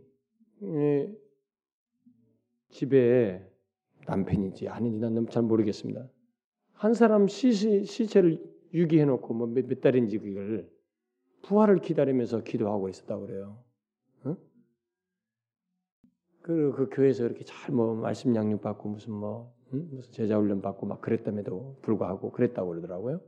예, 0.62 1.14
집에 2.70 3.44
남편인지 4.06 4.68
아닌지 4.68 4.98
난 4.98 5.26
잘 5.28 5.42
모르겠습니다. 5.42 6.08
한 6.72 6.94
사람 6.94 7.28
시시, 7.28 7.84
시체를 7.84 8.40
유기해 8.74 9.04
놓고 9.04 9.34
뭐 9.34 9.46
몇 9.48 9.66
몇 9.68 9.80
달인지 9.80 10.18
그걸 10.18 10.68
부활을 11.48 11.78
기다리면서 11.78 12.42
기도하고 12.42 12.88
있었다고 12.90 13.26
그래요. 13.26 13.64
어? 14.24 14.36
그리고 16.42 16.72
그 16.72 16.88
교회에서 16.90 17.24
이렇게 17.24 17.44
잘 17.44 17.74
뭐 17.74 17.94
말씀 17.94 18.34
양육 18.36 18.60
받고 18.60 18.88
무슨 18.88 19.14
뭐 19.14 19.54
응? 19.72 19.88
무슨 19.90 20.12
제자 20.12 20.38
훈련 20.38 20.60
받고 20.60 20.86
막 20.86 21.00
그랬다면도 21.00 21.78
불구하고 21.82 22.32
그랬다고 22.32 22.68
그러더라고요. 22.70 23.20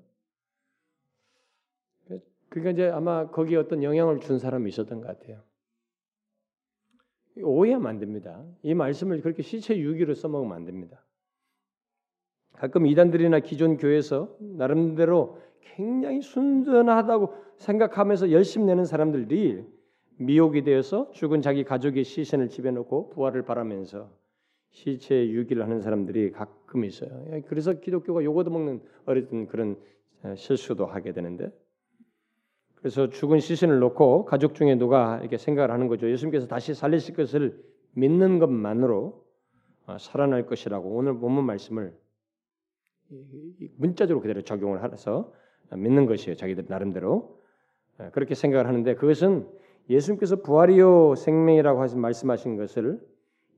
그러니까 2.50 2.70
이제 2.72 2.88
아마 2.90 3.30
거기에 3.30 3.56
어떤 3.56 3.82
영향을 3.82 4.20
준 4.20 4.38
사람이 4.38 4.68
있었던 4.70 5.00
것 5.00 5.06
같아요. 5.06 5.42
오해하면 7.40 7.86
안 7.86 7.98
됩니다. 8.00 8.44
이 8.62 8.74
말씀을 8.74 9.22
그렇게 9.22 9.42
시체 9.42 9.78
유기로 9.78 10.14
써먹으면 10.14 10.56
안 10.56 10.64
됩니다. 10.64 11.04
가끔 12.54 12.86
이단들이나 12.86 13.38
기존 13.40 13.76
교회에서 13.78 14.36
나름대로 14.40 15.40
굉장히 15.60 16.20
순전하다고 16.20 17.34
생각하면서 17.56 18.32
열심 18.32 18.66
내는 18.66 18.84
사람들이 18.84 19.64
미혹이 20.16 20.62
되어서 20.62 21.10
죽은 21.12 21.40
자기 21.40 21.64
가족의 21.64 22.04
시신을 22.04 22.48
집에 22.48 22.70
넣고 22.70 23.10
부활을 23.10 23.42
바라면서 23.42 24.10
시체 24.70 25.28
유기를 25.28 25.62
하는 25.64 25.80
사람들이 25.80 26.30
가끔 26.32 26.84
있어요. 26.84 27.10
그래서 27.46 27.72
기독교가 27.74 28.22
요거도 28.22 28.50
먹는 28.50 28.82
어쨌든 29.06 29.46
그런 29.46 29.76
실수도 30.36 30.86
하게 30.86 31.12
되는데 31.12 31.50
그래서 32.76 33.08
죽은 33.08 33.40
시신을 33.40 33.78
놓고 33.78 34.24
가족 34.24 34.54
중에 34.54 34.76
누가 34.76 35.18
이렇게 35.20 35.36
생각을 35.36 35.70
하는 35.70 35.88
거죠. 35.88 36.10
예수님께서 36.10 36.46
다시 36.46 36.74
살리실 36.74 37.14
것을 37.14 37.62
믿는 37.92 38.38
것만으로 38.38 39.24
어, 39.86 39.98
살아날 39.98 40.46
것이라고 40.46 40.88
오늘 40.88 41.18
본문 41.18 41.44
말씀을 41.44 41.94
문자적으로 43.76 44.20
그대로 44.20 44.42
적용을 44.42 44.82
해서 44.92 45.32
믿는 45.76 46.06
것이에요. 46.06 46.36
자기들 46.36 46.66
나름대로 46.68 47.40
예, 48.00 48.10
그렇게 48.10 48.34
생각을 48.34 48.66
하는데 48.66 48.94
그것은 48.94 49.48
예수님께서 49.88 50.36
부활이요 50.36 51.14
생명이라고 51.16 51.80
하신 51.82 52.00
말씀하신 52.00 52.56
것을 52.56 53.00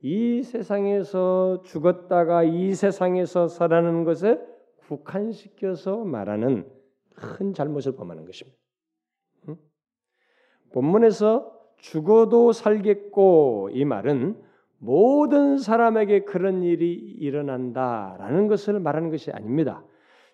이 0.01 0.43
세상에서 0.43 1.63
죽었다가 1.65 2.43
이 2.43 2.75
세상에서 2.75 3.49
살아나는 3.49 4.05
것에 4.05 4.41
국한시켜서 4.89 6.05
말하는 6.05 6.67
큰 7.15 7.55
잘못을 7.55 7.95
범하는 7.95 8.25
것입니다. 8.25 8.59
응? 9.49 9.57
본문에서 10.73 11.53
죽어도 11.79 12.53
살겠고 12.53 13.71
이 13.73 13.85
말은 13.85 14.41
모든 14.79 15.59
사람에게 15.59 16.25
그런 16.25 16.63
일이 16.63 16.95
일어난다라는 16.95 18.49
것을 18.49 18.81
말하는 18.81 19.11
것이 19.11 19.31
아닙니다. 19.31 19.85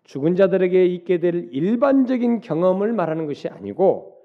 죽은 0.08 0.36
자들에게 0.36 0.86
있게 0.86 1.20
될 1.20 1.48
일반적인 1.52 2.40
경험을 2.40 2.94
말하는 2.94 3.26
것이 3.26 3.46
아니고 3.48 4.16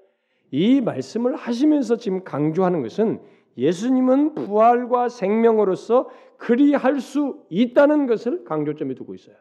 이 0.50 0.80
말씀을 0.80 1.36
하시면서 1.36 1.96
지금 1.96 2.24
강조하는 2.24 2.82
것은 2.82 3.20
예수님은 3.58 4.34
부활과 4.34 5.10
생명으로서 5.10 6.08
그리할 6.38 7.00
수 7.00 7.38
있다는 7.50 8.06
것을 8.06 8.44
강조점에 8.44 8.94
두고 8.94 9.14
있어요. 9.14 9.36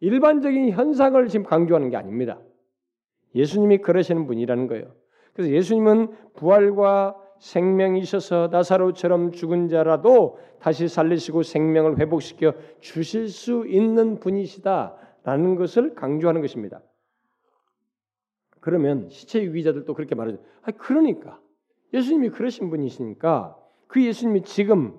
일반적인 0.00 0.70
현상을 0.70 1.26
지금 1.26 1.44
강조하는 1.44 1.90
게 1.90 1.96
아닙니다. 1.96 2.38
예수님이 3.34 3.78
그러시는 3.78 4.26
분이라는 4.26 4.68
거예요. 4.68 4.94
그래서 5.32 5.50
예수님은 5.50 6.12
부활과 6.34 7.16
생명이셔서 7.40 8.50
나사로처럼 8.52 9.32
죽은 9.32 9.66
자라도 9.66 10.38
다시 10.60 10.86
살리시고 10.86 11.42
생명을 11.42 11.98
회복시켜 11.98 12.54
주실 12.78 13.28
수 13.28 13.66
있는 13.66 14.20
분이시다 14.20 14.96
라는 15.24 15.56
것을 15.56 15.94
강조하는 15.94 16.40
것입니다. 16.40 16.82
그러면 18.60 19.08
시체 19.10 19.42
유기자들도 19.42 19.92
그렇게 19.92 20.14
말하죠. 20.14 20.42
아, 20.62 20.70
그러니까 20.72 21.40
예수님이 21.92 22.30
그러신 22.30 22.70
분이시니까 22.70 23.58
그 23.88 24.02
예수님이 24.02 24.42
지금 24.42 24.98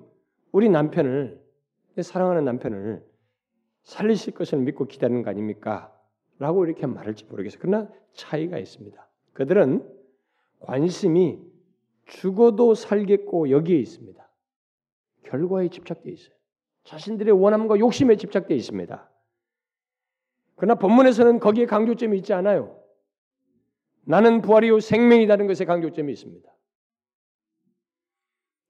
우리 0.52 0.70
남편을 0.70 1.42
사랑하는 2.02 2.44
남편을 2.46 3.06
살리실 3.84 4.34
것을 4.34 4.60
믿고 4.60 4.86
기다리는 4.86 5.22
거 5.22 5.30
아닙니까? 5.30 5.92
라고 6.40 6.66
이렇게 6.66 6.86
말할지 6.86 7.26
모르겠어요. 7.26 7.60
그러나 7.62 7.90
차이가 8.14 8.58
있습니다. 8.58 9.08
그들은 9.34 9.88
관심이 10.60 11.40
죽어도 12.06 12.74
살겠고 12.74 13.50
여기에 13.50 13.78
있습니다. 13.78 14.28
결과에 15.24 15.70
집착되어 15.70 16.14
있어요. 16.14 16.36
자신들의 16.84 17.34
원함과 17.34 17.80
욕심에 17.80 18.16
집착되어 18.16 18.56
있습니다. 18.56 19.10
그러나 20.56 20.76
본문에서는 20.76 21.40
거기에 21.40 21.66
강조점이 21.66 22.18
있지 22.18 22.34
않아요. 22.34 22.80
나는 24.06 24.42
부활이요 24.42 24.80
생명이라는 24.80 25.48
것에 25.48 25.66
강조점이 25.66 26.12
있습니다. 26.14 26.50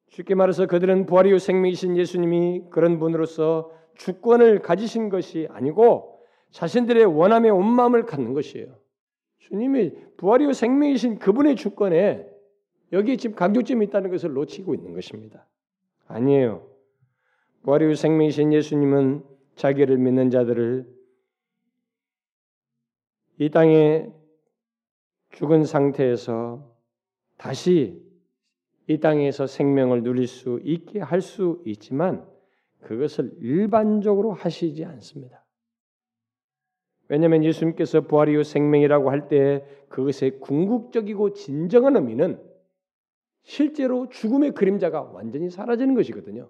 쉽게 0.09 0.33
말해서 0.33 0.65
그들은 0.65 1.05
부활이요 1.05 1.39
생명이신 1.39 1.97
예수님이 1.97 2.63
그런 2.69 2.99
분으로서 2.99 3.71
주권을 3.95 4.61
가지신 4.61 5.09
것이 5.09 5.47
아니고 5.51 6.21
자신들의 6.51 7.05
원함에 7.05 7.49
온 7.49 7.69
마음을 7.69 8.05
갖는 8.05 8.33
것이에요. 8.33 8.77
주님이 9.39 9.91
부활이요 10.17 10.53
생명이신 10.53 11.19
그분의 11.19 11.55
주권에 11.55 12.25
여기에 12.93 13.17
지금 13.17 13.35
강조점이 13.35 13.85
있다는 13.87 14.09
것을 14.09 14.33
놓치고 14.33 14.73
있는 14.73 14.93
것입니다. 14.93 15.45
아니에요. 16.07 16.67
부활이요 17.63 17.95
생명이신 17.95 18.53
예수님은 18.53 19.23
자기를 19.55 19.97
믿는 19.97 20.29
자들을 20.29 20.94
이 23.37 23.49
땅에 23.49 24.11
죽은 25.31 25.65
상태에서 25.65 26.73
다시 27.37 28.01
이 28.87 28.99
땅에서 28.99 29.47
생명을 29.47 30.03
누릴 30.03 30.27
수 30.27 30.59
있게 30.63 30.99
할 30.99 31.21
수 31.21 31.61
있지만 31.65 32.25
그것을 32.81 33.33
일반적으로 33.39 34.31
하시지 34.31 34.85
않습니다. 34.85 35.43
왜냐하면 37.07 37.43
예수님께서 37.43 38.01
부활이요 38.01 38.43
생명이라고 38.43 39.09
할 39.09 39.27
때 39.27 39.65
그것의 39.89 40.39
궁극적이고 40.39 41.33
진정한 41.33 41.95
의미는 41.95 42.41
실제로 43.43 44.09
죽음의 44.09 44.51
그림자가 44.51 45.01
완전히 45.01 45.49
사라지는 45.49 45.93
것이거든요. 45.95 46.49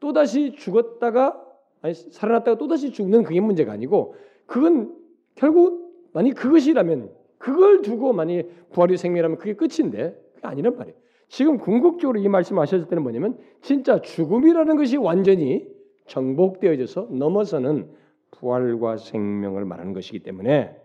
또다시 0.00 0.52
죽었다가 0.52 1.44
아니 1.82 1.94
살아났다가 1.94 2.56
또다시 2.58 2.92
죽는 2.92 3.24
그게 3.24 3.40
문제가 3.40 3.72
아니고 3.72 4.14
그건 4.46 4.97
결국 5.38 6.10
만약 6.12 6.34
그것이라면 6.34 7.10
그걸 7.38 7.80
두고 7.82 8.12
만약 8.12 8.44
부활이 8.72 8.96
생명이라면 8.96 9.38
그게 9.38 9.54
끝인데 9.54 10.20
그게 10.34 10.46
아니란 10.46 10.76
말이에요. 10.76 10.96
지금 11.28 11.58
궁극적으로 11.58 12.18
이 12.18 12.28
말씀 12.28 12.58
하셨을 12.58 12.88
때는 12.88 13.02
뭐냐면 13.02 13.38
진짜 13.62 14.00
죽음이라는 14.00 14.76
것이 14.76 14.96
완전히 14.96 15.68
정복되어져서 16.06 17.08
넘어서는 17.12 17.90
부활과 18.32 18.96
생명을 18.96 19.64
말하는 19.64 19.92
것이기 19.92 20.20
때문에 20.20 20.76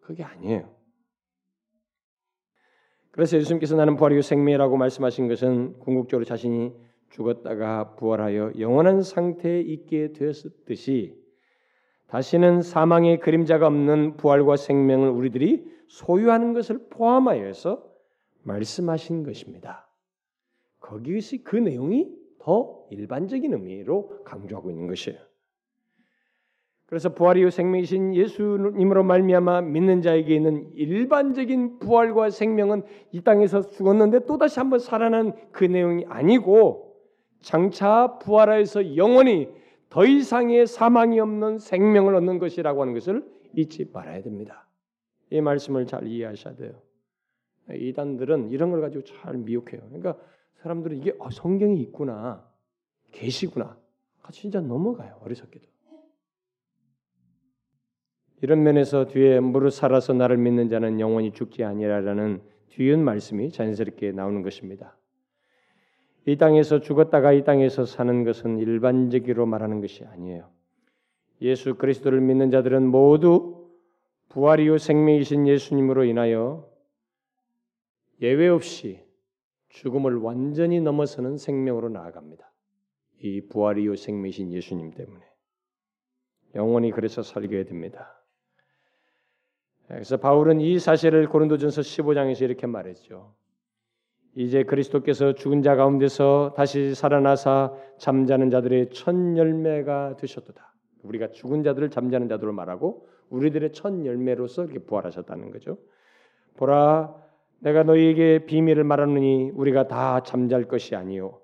그게 0.00 0.22
아니에요. 0.22 0.70
그래서 3.10 3.36
예수님께서 3.36 3.74
나는 3.74 3.96
부활이요 3.96 4.22
생명이라고 4.22 4.76
말씀하신 4.76 5.26
것은 5.26 5.78
궁극적으로 5.80 6.24
자신이 6.24 6.72
죽었다가 7.10 7.96
부활하여 7.96 8.52
영원한 8.58 9.02
상태에 9.02 9.60
있게 9.60 10.12
되었듯이 10.12 11.16
다시는 12.08 12.62
사망의 12.62 13.20
그림자가 13.20 13.66
없는 13.66 14.16
부활과 14.16 14.56
생명을 14.56 15.10
우리들이 15.10 15.64
소유하는 15.88 16.54
것을 16.54 16.88
포함하여서 16.90 17.84
말씀하신 18.42 19.24
것입니다. 19.24 19.88
거기서 20.80 21.38
그 21.44 21.56
내용이 21.56 22.10
더 22.38 22.86
일반적인 22.90 23.52
의미로 23.52 24.22
강조하고 24.24 24.70
있는 24.70 24.86
것이에요. 24.86 25.18
그래서 26.86 27.12
부활이요 27.12 27.50
생명이신 27.50 28.14
예수님으로 28.14 29.02
말미암아 29.04 29.60
믿는 29.60 30.00
자에게 30.00 30.34
있는 30.34 30.70
일반적인 30.74 31.80
부활과 31.80 32.30
생명은 32.30 32.84
이 33.12 33.20
땅에서 33.20 33.68
죽었는데 33.68 34.20
또 34.24 34.38
다시 34.38 34.58
한번 34.58 34.78
살아난 34.78 35.34
그 35.52 35.64
내용이 35.64 36.06
아니고 36.08 36.94
장차 37.42 38.18
부활하여서 38.20 38.96
영원히 38.96 39.57
더 39.90 40.04
이상의 40.04 40.66
사망이 40.66 41.18
없는 41.18 41.58
생명을 41.58 42.14
얻는 42.14 42.38
것이라고 42.38 42.82
하는 42.82 42.94
것을 42.94 43.24
잊지 43.54 43.90
말아야 43.92 44.22
됩니다. 44.22 44.68
이 45.30 45.40
말씀을 45.40 45.86
잘 45.86 46.06
이해하셔야 46.06 46.56
돼요. 46.56 46.80
이단들은 47.70 48.50
이런 48.50 48.70
걸 48.70 48.80
가지고 48.80 49.04
잘 49.04 49.36
미혹해요. 49.36 49.82
그러니까 49.88 50.16
사람들은 50.56 50.96
이게 50.96 51.14
아, 51.20 51.28
성경이 51.30 51.80
있구나, 51.80 52.46
계시구나, 53.12 53.78
진짜 54.32 54.60
넘어가요 54.60 55.18
어리석게도. 55.22 55.66
이런 58.40 58.62
면에서 58.62 59.06
뒤에 59.06 59.40
무릇 59.40 59.72
살아서 59.72 60.12
나를 60.12 60.36
믿는 60.36 60.68
자는 60.68 61.00
영원히 61.00 61.32
죽지 61.32 61.64
아니라라는 61.64 62.40
뒤은 62.68 63.02
말씀이 63.02 63.50
자연스럽게 63.50 64.12
나오는 64.12 64.42
것입니다. 64.42 64.96
이 66.28 66.36
땅에서 66.36 66.80
죽었다가 66.80 67.32
이 67.32 67.42
땅에서 67.42 67.86
사는 67.86 68.22
것은 68.22 68.58
일반적으로 68.58 69.46
말하는 69.46 69.80
것이 69.80 70.04
아니에요. 70.04 70.50
예수 71.40 71.76
그리스도를 71.76 72.20
믿는 72.20 72.50
자들은 72.50 72.86
모두 72.86 73.70
부활이요 74.28 74.76
생명이신 74.76 75.48
예수님으로 75.48 76.04
인하여 76.04 76.70
예외 78.20 78.46
없이 78.48 79.02
죽음을 79.70 80.16
완전히 80.16 80.82
넘어서는 80.82 81.38
생명으로 81.38 81.88
나아갑니다. 81.88 82.52
이 83.20 83.48
부활이요 83.48 83.96
생명이신 83.96 84.52
예수님 84.52 84.90
때문에 84.90 85.24
영원히 86.56 86.90
그래서 86.90 87.22
살게 87.22 87.64
됩니다. 87.64 88.22
그래서 89.86 90.18
바울은 90.18 90.60
이 90.60 90.78
사실을 90.78 91.26
고린도전서 91.30 91.80
15장에서 91.80 92.42
이렇게 92.42 92.66
말했죠. 92.66 93.34
이제 94.40 94.62
그리스도께서 94.62 95.32
죽은 95.32 95.62
자 95.62 95.74
가운데서 95.74 96.54
다시 96.56 96.94
살아나사 96.94 97.72
잠자는 97.98 98.50
자들의 98.50 98.90
첫 98.90 99.12
열매가 99.36 100.14
되셨도다. 100.16 100.74
우리가 101.02 101.32
죽은 101.32 101.64
자들을 101.64 101.90
잠자는 101.90 102.28
자들로 102.28 102.52
말하고 102.52 103.08
우리들의 103.30 103.72
첫 103.72 104.04
열매로서 104.06 104.62
이렇게 104.62 104.78
부활하셨다는 104.78 105.50
거죠. 105.50 105.78
보라, 106.56 107.16
내가 107.58 107.82
너희에게 107.82 108.46
비밀을 108.46 108.84
말하느니 108.84 109.50
우리가 109.56 109.88
다 109.88 110.22
잠잘 110.22 110.68
것이 110.68 110.94
아니요 110.94 111.40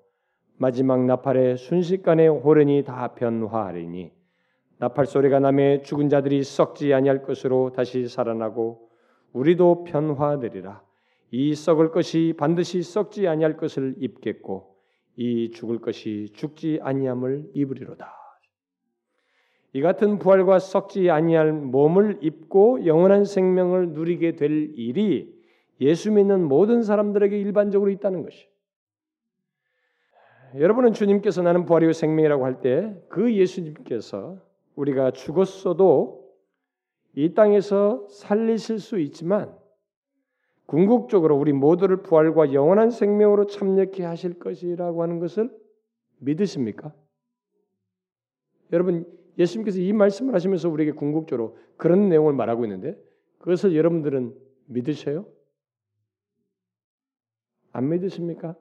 마지막 0.55 1.03
나팔에 1.03 1.57
순식간에 1.57 2.29
호련이 2.29 2.85
다 2.85 3.09
변화하리니 3.09 4.13
나팔 4.77 5.05
소리가 5.05 5.41
남에 5.41 5.81
죽은 5.81 6.07
자들이 6.07 6.45
썩지 6.45 6.93
아니할 6.93 7.23
것으로 7.23 7.73
다시 7.73 8.07
살아나고 8.07 8.87
우리도 9.33 9.83
변화되리라. 9.83 10.84
이 11.37 11.53
썩을 11.53 11.91
것이 11.91 12.33
반드시 12.37 12.81
썩지 12.81 13.27
아니할 13.27 13.57
것을 13.57 13.95
입겠고 13.99 14.77
이 15.17 15.51
죽을 15.51 15.79
것이 15.79 16.29
죽지 16.33 16.79
아니함을 16.81 17.49
입으리로다. 17.53 18.09
이 19.73 19.81
같은 19.81 20.17
부활과 20.17 20.59
썩지 20.59 21.09
아니할 21.09 21.51
몸을 21.51 22.19
입고 22.21 22.85
영원한 22.85 23.25
생명을 23.25 23.89
누리게 23.89 24.37
될 24.37 24.71
일이 24.77 25.35
예수 25.81 26.09
믿는 26.09 26.47
모든 26.47 26.83
사람들에게 26.83 27.37
일반적으로 27.37 27.91
있다는 27.91 28.23
것이. 28.23 28.47
여러분은 30.57 30.93
주님께서 30.93 31.41
나는 31.41 31.65
부활이요 31.65 31.91
생명이라고 31.91 32.45
할 32.45 32.61
때 32.61 32.95
그 33.09 33.35
예수님께서 33.35 34.37
우리가 34.77 35.11
죽었어도 35.11 36.31
이 37.13 37.33
땅에서 37.33 38.07
살리실 38.07 38.79
수 38.79 38.99
있지만 38.99 39.53
궁극적으로 40.65 41.37
우리 41.37 41.53
모두를 41.53 42.01
부활과 42.01 42.53
영원한 42.53 42.89
생명으로 42.89 43.45
참여케 43.45 44.03
하실 44.03 44.39
것이라고 44.39 45.03
하는 45.03 45.19
것을 45.19 45.49
믿으십니까? 46.19 46.93
여러분 48.73 49.05
예수님께서 49.37 49.79
이 49.79 49.93
말씀을 49.93 50.33
하시면서 50.33 50.69
우리에게 50.69 50.91
궁극적으로 50.91 51.57
그런 51.77 52.09
내용을 52.09 52.33
말하고 52.33 52.65
있는데 52.65 52.97
그것을 53.39 53.75
여러분들은 53.75 54.33
믿으셔요? 54.67 55.27
안 57.71 57.89
믿으십니까? 57.89 58.55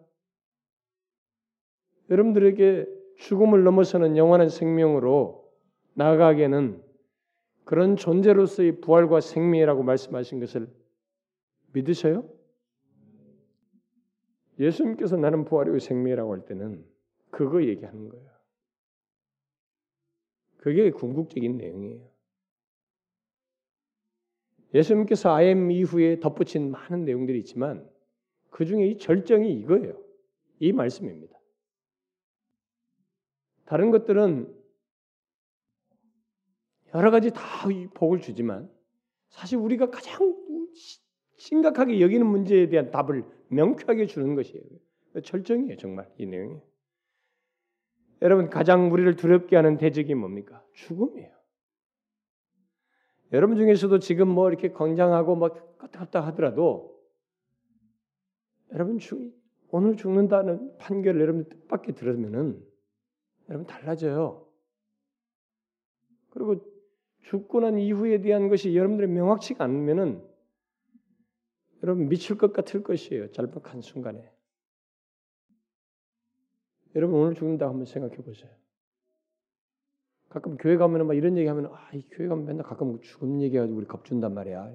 여러분들에게 2.11 2.87
죽음을 3.17 3.63
넘어서는 3.63 4.17
영원한 4.17 4.49
생명으로 4.49 5.51
나아가기에는 5.95 6.83
그런 7.65 7.97
존재로서의 7.97 8.81
부활과 8.81 9.21
생명이라고 9.21 9.85
말씀하신 9.85 10.41
것을 10.41 10.69
믿으셔요? 11.75 12.29
예수님께서 14.59 15.17
나는 15.17 15.45
부활이고 15.45 15.79
생명이라고 15.79 16.33
할 16.33 16.45
때는 16.47 16.85
그거 17.31 17.63
얘기하는 17.65 18.09
거예요. 18.09 18.31
그게 20.59 20.91
궁극적인 20.91 21.59
내용이에요. 21.59 22.09
예수님께서 24.73 25.35
아엠 25.35 25.71
이후에 25.71 26.21
덧붙인 26.21 26.71
많은 26.71 27.05
내용들이 27.05 27.39
있지만 27.41 27.89
그 28.51 28.65
중에 28.65 28.87
이 28.87 28.99
절정이 28.99 29.53
이거예요. 29.61 30.03
이 30.61 30.73
말씀입니다. 30.73 31.39
다른 33.67 33.91
것들은 33.91 34.55
여러 36.95 37.11
가지 37.11 37.31
다 37.31 37.41
복을 37.95 38.21
주지만 38.21 38.71
사실 39.29 39.59
우리가 39.59 39.91
가장 39.91 40.35
심각하게 41.45 42.01
여기는 42.01 42.27
문제에 42.27 42.69
대한 42.71 42.91
답을 42.91 43.23
명쾌하게 43.49 44.07
주는 44.07 44.35
것이에요. 44.35 44.65
절정이에요, 45.23 45.77
정말 45.77 46.11
이 46.17 46.25
내용이. 46.25 46.59
여러분 48.23 48.49
가장 48.49 48.91
우리를 48.91 49.17
두렵게 49.17 49.55
하는 49.55 49.77
대적이 49.77 50.15
뭡니까? 50.15 50.65
죽음이에요. 50.73 51.31
여러분 53.35 53.57
중에서도 53.59 53.99
지금 53.99 54.29
뭐 54.29 54.49
이렇게 54.49 54.73
건장하고 54.73 55.37
막 55.37 55.79
껐다 55.79 56.21
하더라도 56.21 56.99
여러분 58.73 58.99
죽, 58.99 59.21
오늘 59.71 59.97
죽는다는 59.97 60.79
판결을 60.79 61.21
여러분 61.21 61.49
뜻밖에 61.49 61.93
들으면은 61.93 62.65
여러분 63.51 63.67
달라져요. 63.67 64.49
그리고 66.31 66.57
죽고 67.21 67.61
난 67.61 67.79
이후에 67.79 68.23
대한 68.23 68.49
것이 68.49 68.75
여러분들이 68.75 69.09
명확치가 69.09 69.65
않으면은 69.65 70.34
여러분 71.85 72.09
미칠 72.09 72.39
것 72.39 72.55
같을 72.55 72.83
것이에요. 72.83 73.31
짧은 73.33 73.83
순간에. 73.83 74.27
여러분 76.95 77.21
오늘 77.21 77.35
죽는다 77.35 77.69
한번 77.69 77.85
생각해 77.85 78.17
보세요. 78.17 78.51
가끔 80.31 80.57
교회 80.57 80.79
가면은 80.79 81.07
막 81.07 81.13
이런 81.13 81.37
얘기 81.37 81.47
하면 81.47 81.67
아 81.67 81.91
이 81.93 82.03
교회 82.11 82.27
가면 82.27 82.47
맨날 82.47 82.65
가끔 82.65 82.99
죽음 83.03 83.43
얘기해 83.43 83.61
가지고 83.61 83.79
우리 83.79 83.87
겁준단 83.87 84.33
말이야. 84.33 84.73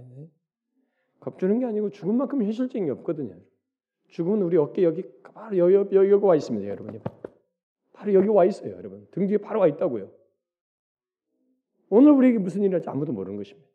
겁주는 1.20 1.60
게 1.60 1.66
아니고 1.66 1.90
죽은 1.90 2.16
만큼 2.16 2.44
현실적인 2.44 2.86
게 2.86 2.92
없거든요. 2.92 3.36
죽음은 4.10 4.44
우리 4.44 4.58
어깨 4.58 4.84
여기 4.84 5.04
바로 5.24 5.58
여기, 5.58 5.74
여기, 5.74 5.96
여기 5.96 6.14
와 6.26 6.36
있습니다, 6.36 6.68
여러분. 6.68 7.02
바로 7.94 8.14
여기 8.14 8.28
와 8.28 8.46
있어요, 8.46 8.74
여러분. 8.76 9.08
등 9.10 9.26
뒤에 9.26 9.40
바로 9.40 9.62
와 9.62 9.68
있다고요. 9.68 10.12
오늘 11.90 12.12
우리에게 12.12 12.38
무슨 12.38 12.62
일이 12.62 12.70
날지 12.70 12.88
아무도 12.88 13.12
모르는 13.14 13.36
것입니다. 13.38 13.68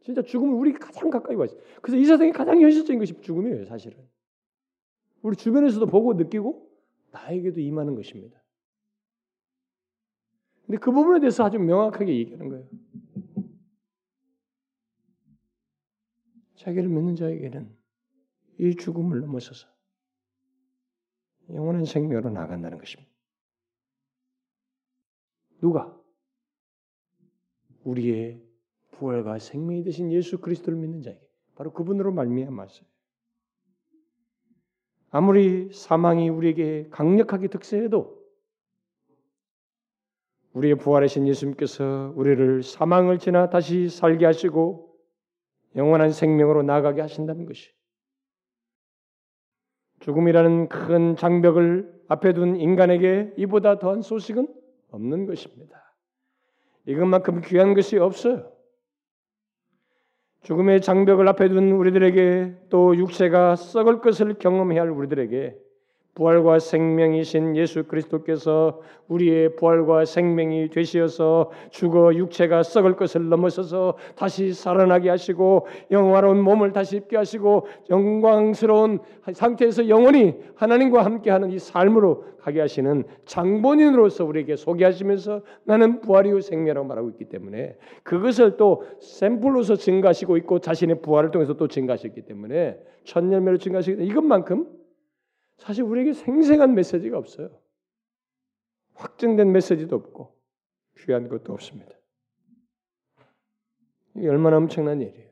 진짜 0.00 0.22
죽음은 0.22 0.54
우리 0.54 0.72
가장 0.72 1.10
가까이 1.10 1.36
와 1.36 1.44
있어요. 1.44 1.60
그래서 1.82 1.98
이 1.98 2.04
세상에 2.04 2.32
가장 2.32 2.60
현실적인 2.60 2.98
것이 2.98 3.20
죽음이에요, 3.20 3.66
사실은. 3.66 3.98
우리 5.22 5.36
주변에서도 5.36 5.84
보고 5.86 6.14
느끼고 6.14 6.68
나에게도 7.12 7.60
임하는 7.60 7.94
것입니다. 7.94 8.42
근데 10.66 10.78
그 10.78 10.90
부분에 10.92 11.20
대해서 11.20 11.44
아주 11.44 11.58
명확하게 11.58 12.16
얘기하는 12.16 12.48
거예요. 12.48 12.66
자기를 16.56 16.88
믿는 16.88 17.16
자에게는 17.16 17.76
이 18.58 18.76
죽음을 18.76 19.20
넘어서서 19.20 19.66
영원한 21.50 21.84
생명으로 21.84 22.30
나간다는 22.30 22.78
것입니다. 22.78 23.10
누가? 25.60 25.98
우리의 27.84 28.49
부활과 29.00 29.38
생명이 29.38 29.82
되신 29.82 30.12
예수 30.12 30.38
그리스도를 30.38 30.78
믿는 30.78 31.00
자에게 31.02 31.20
바로 31.56 31.72
그분으로 31.72 32.12
말미암았어요. 32.12 32.86
아무리 35.10 35.72
사망이 35.72 36.28
우리에게 36.28 36.88
강력하게 36.90 37.48
득세해도 37.48 38.20
우리의 40.52 40.76
부활하신 40.76 41.26
예수님께서 41.26 42.12
우리를 42.14 42.62
사망을 42.62 43.18
지나 43.18 43.50
다시 43.50 43.88
살게 43.88 44.26
하시고 44.26 44.94
영원한 45.76 46.12
생명으로 46.12 46.62
나가게 46.62 47.00
하신다는 47.00 47.46
것이 47.46 47.70
죽음이라는 50.00 50.68
큰 50.68 51.16
장벽을 51.16 52.04
앞에 52.08 52.32
둔 52.32 52.56
인간에게 52.56 53.34
이보다 53.36 53.78
더한 53.78 54.02
소식은 54.02 54.48
없는 54.90 55.26
것입니다. 55.26 55.94
이것만큼 56.86 57.42
귀한 57.42 57.74
것이 57.74 57.98
없어요. 57.98 58.49
죽음의 60.42 60.80
장벽을 60.80 61.28
앞에 61.28 61.48
둔 61.48 61.72
우리들에게 61.72 62.54
또 62.70 62.96
육체가 62.96 63.56
썩을 63.56 64.00
것을 64.00 64.34
경험해야 64.34 64.82
할 64.82 64.90
우리들에게 64.90 65.56
부활과 66.14 66.58
생명이신 66.58 67.56
예수 67.56 67.84
그리스도께서 67.84 68.80
우리의 69.08 69.56
부활과 69.56 70.04
생명이 70.04 70.70
되시어서 70.70 71.50
죽어 71.70 72.14
육체가 72.14 72.62
썩을 72.62 72.96
것을 72.96 73.28
넘어서서 73.28 73.96
다시 74.16 74.52
살아나게 74.52 75.08
하시고 75.08 75.66
영화로운 75.90 76.40
몸을 76.40 76.72
다시 76.72 76.96
입게 76.96 77.16
하시고 77.16 77.66
영광스러운 77.90 78.98
상태에서 79.32 79.88
영원히 79.88 80.34
하나님과 80.56 81.04
함께하는 81.04 81.50
이 81.50 81.58
삶으로 81.58 82.24
가게 82.40 82.60
하시는 82.60 83.04
장본인으로서 83.26 84.24
우리에게 84.24 84.56
소개하시면서 84.56 85.42
나는 85.64 86.00
부활이요 86.00 86.40
생명이라고 86.40 86.86
말하고 86.86 87.10
있기 87.10 87.26
때문에 87.26 87.76
그것을 88.02 88.56
또 88.56 88.84
샘플로서 89.00 89.76
증가하시고 89.76 90.36
있고 90.38 90.58
자신의 90.58 91.02
부활을 91.02 91.30
통해서 91.30 91.54
또 91.54 91.68
증가하셨기 91.68 92.22
때문에 92.22 92.78
천년매로 93.04 93.58
증가하시기 93.58 94.04
이것만큼 94.04 94.79
사실 95.60 95.84
우리에게 95.84 96.14
생생한 96.14 96.74
메시지가 96.74 97.18
없어요. 97.18 97.50
확정된 98.94 99.52
메시지도 99.52 99.96
없고 99.96 100.36
귀한 100.98 101.28
것도 101.28 101.52
없습니다. 101.52 101.92
이게 104.16 104.28
얼마나 104.28 104.56
엄청난 104.56 105.00
일이에요. 105.00 105.30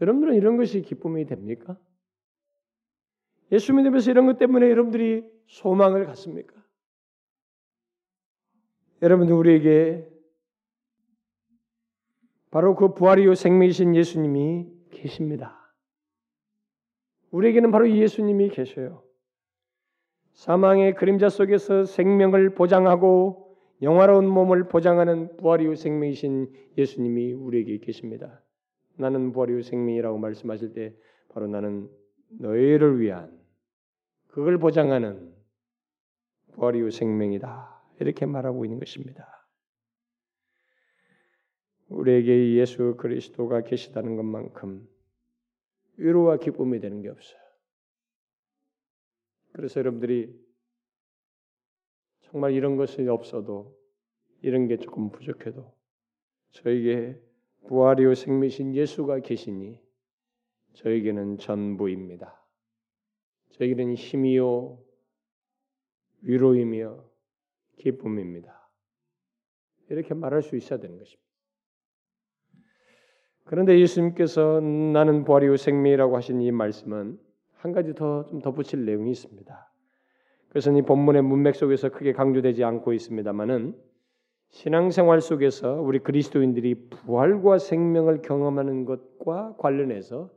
여러분들은 0.00 0.34
이런 0.34 0.56
것이 0.56 0.82
기쁨이 0.82 1.24
됩니까? 1.26 1.78
예수 3.50 3.72
믿으면서 3.72 4.10
이런 4.10 4.26
것 4.26 4.38
때문에 4.38 4.68
여러분들이 4.70 5.24
소망을 5.46 6.06
갖습니까? 6.06 6.54
여러분들 9.00 9.34
우리에게 9.34 10.08
바로 12.50 12.76
그 12.76 12.94
부활이요 12.94 13.34
생명이신 13.34 13.96
예수님이 13.96 14.70
계십니다. 14.90 15.61
우리에게는 17.32 17.70
바로 17.70 17.90
예수님이 17.90 18.50
계셔요. 18.50 19.02
사망의 20.34 20.94
그림자 20.94 21.28
속에서 21.28 21.84
생명을 21.84 22.54
보장하고 22.54 23.56
영화로운 23.82 24.28
몸을 24.28 24.68
보장하는 24.68 25.36
부활 25.38 25.60
이후 25.60 25.74
생명이신 25.74 26.52
예수님이 26.78 27.32
우리에게 27.32 27.78
계십니다. 27.78 28.42
나는 28.96 29.32
부활 29.32 29.50
이후 29.50 29.62
생명이라고 29.62 30.18
말씀하실 30.18 30.72
때 30.72 30.94
바로 31.30 31.48
나는 31.48 31.90
너희를 32.38 33.00
위한 33.00 33.38
그걸 34.28 34.58
보장하는 34.58 35.34
부활 36.52 36.76
이후 36.76 36.90
생명이다. 36.90 37.82
이렇게 38.00 38.26
말하고 38.26 38.64
있는 38.64 38.78
것입니다. 38.78 39.26
우리에게 41.88 42.54
예수 42.54 42.96
그리스도가 42.96 43.62
계시다는 43.62 44.16
것만큼 44.16 44.86
위로와 45.96 46.38
기쁨이 46.38 46.80
되는 46.80 47.02
게 47.02 47.08
없어요. 47.08 47.40
그래서 49.52 49.80
여러분들이 49.80 50.34
정말 52.22 52.52
이런 52.52 52.76
것이 52.76 53.06
없어도 53.08 53.78
이런 54.40 54.66
게 54.66 54.78
조금 54.78 55.10
부족해도 55.10 55.74
저에게 56.50 57.20
부활이요 57.66 58.14
생미신 58.14 58.74
예수가 58.74 59.20
계시니 59.20 59.80
저에게는 60.74 61.38
전부입니다. 61.38 62.42
저에게는 63.50 63.94
힘이요 63.94 64.82
위로이며 66.22 67.04
기쁨입니다. 67.78 68.70
이렇게 69.90 70.14
말할 70.14 70.42
수 70.42 70.56
있어야 70.56 70.78
되는 70.78 70.98
것입니다. 70.98 71.31
그런데 73.52 73.78
예수님께서 73.80 74.60
나는 74.62 75.24
부활이요 75.24 75.58
생명이라고 75.58 76.16
하신 76.16 76.40
이 76.40 76.50
말씀은 76.50 77.18
한 77.52 77.72
가지 77.72 77.92
더 77.92 78.24
좀 78.24 78.40
덧붙일 78.40 78.86
내용이 78.86 79.10
있습니다. 79.10 79.72
그것은 80.48 80.76
이 80.76 80.80
본문의 80.80 81.20
문맥 81.20 81.54
속에서 81.54 81.90
크게 81.90 82.14
강조되지 82.14 82.64
않고 82.64 82.94
있습니다만은 82.94 83.76
신앙생활 84.48 85.20
속에서 85.20 85.82
우리 85.82 85.98
그리스도인들이 85.98 86.88
부활과 86.88 87.58
생명을 87.58 88.22
경험하는 88.22 88.86
것과 88.86 89.56
관련해서 89.58 90.30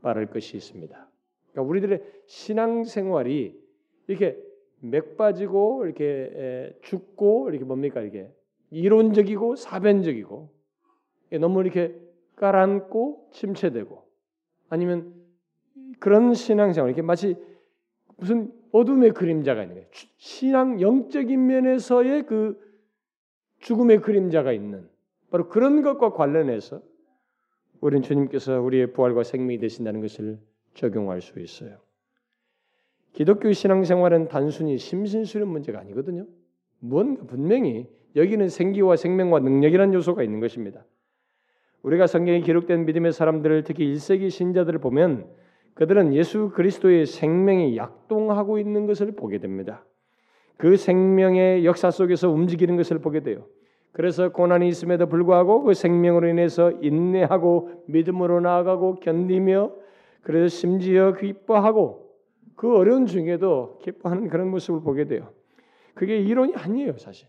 말할 0.00 0.26
것이 0.26 0.56
있습니다. 0.56 1.10
그러니까 1.50 1.68
우리들의 1.68 2.04
신앙생활이 2.26 3.60
이렇게 4.06 4.40
맥 4.78 5.16
빠지고 5.16 5.86
이렇게 5.86 6.72
죽고 6.82 7.48
이렇게 7.50 7.64
뭡니까 7.64 8.00
이게 8.00 8.32
이론적이고 8.70 9.56
사변적이고 9.56 10.48
너무 11.40 11.62
이렇게 11.62 12.09
깔아앉고 12.40 13.28
침체되고 13.32 14.02
아니면 14.70 15.14
그런 15.98 16.32
신앙생활 16.32 16.88
이렇게 16.88 17.02
마치 17.02 17.36
무슨 18.16 18.50
어둠의 18.72 19.12
그림자가 19.12 19.62
있는 19.62 19.74
거예요. 19.74 19.88
신앙 20.16 20.80
영적인 20.80 21.46
면에서의 21.46 22.24
그 22.24 22.58
죽음의 23.58 24.00
그림자가 24.00 24.52
있는 24.52 24.88
바로 25.30 25.48
그런 25.48 25.82
것과 25.82 26.14
관련해서 26.14 26.80
우리는 27.82 28.02
주님께서 28.02 28.60
우리의 28.62 28.92
부활과 28.92 29.22
생명이 29.22 29.58
되신다는 29.58 30.00
것을 30.00 30.38
적용할 30.72 31.20
수 31.20 31.40
있어요. 31.40 31.78
기독교 33.12 33.52
신앙생활은 33.52 34.28
단순히 34.28 34.78
심신수련 34.78 35.48
문제가 35.48 35.80
아니거든요. 35.80 36.26
뭔가 36.78 37.24
분명히 37.24 37.86
여기는 38.16 38.48
생기와 38.48 38.96
생명과 38.96 39.40
능력이라는 39.40 39.92
요소가 39.92 40.22
있는 40.22 40.40
것입니다. 40.40 40.86
우리가 41.82 42.06
성경에 42.06 42.40
기록된 42.40 42.84
믿음의 42.84 43.12
사람들을 43.12 43.64
특히 43.64 43.92
1세기 43.92 44.30
신자들을 44.30 44.78
보면 44.80 45.26
그들은 45.74 46.14
예수 46.14 46.50
그리스도의 46.50 47.06
생명이 47.06 47.76
약동하고 47.76 48.58
있는 48.58 48.86
것을 48.86 49.12
보게 49.12 49.38
됩니다. 49.38 49.84
그 50.56 50.76
생명의 50.76 51.64
역사 51.64 51.90
속에서 51.90 52.30
움직이는 52.30 52.76
것을 52.76 52.98
보게 52.98 53.20
돼요. 53.20 53.46
그래서 53.92 54.30
고난이 54.30 54.68
있음에도 54.68 55.06
불구하고 55.06 55.62
그 55.62 55.74
생명으로 55.74 56.28
인해서 56.28 56.70
인내하고 56.82 57.84
믿음으로 57.88 58.40
나아가고 58.40 58.96
견디며 58.96 59.72
그래서 60.22 60.48
심지어 60.48 61.14
기뻐하고 61.14 62.10
그 62.56 62.76
어려운 62.76 63.06
중에도 63.06 63.78
기뻐하는 63.82 64.28
그런 64.28 64.50
모습을 64.50 64.82
보게 64.82 65.06
돼요. 65.06 65.32
그게 65.94 66.18
이론이 66.18 66.54
아니에요, 66.54 66.98
사실. 66.98 67.26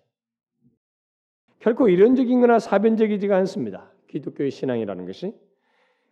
결코 1.60 1.88
이론적인 1.88 2.42
거나 2.42 2.60
사변적이지가 2.60 3.36
않습니다. 3.38 3.91
기독교의 4.12 4.52
신앙이라는 4.52 5.06
것이. 5.06 5.34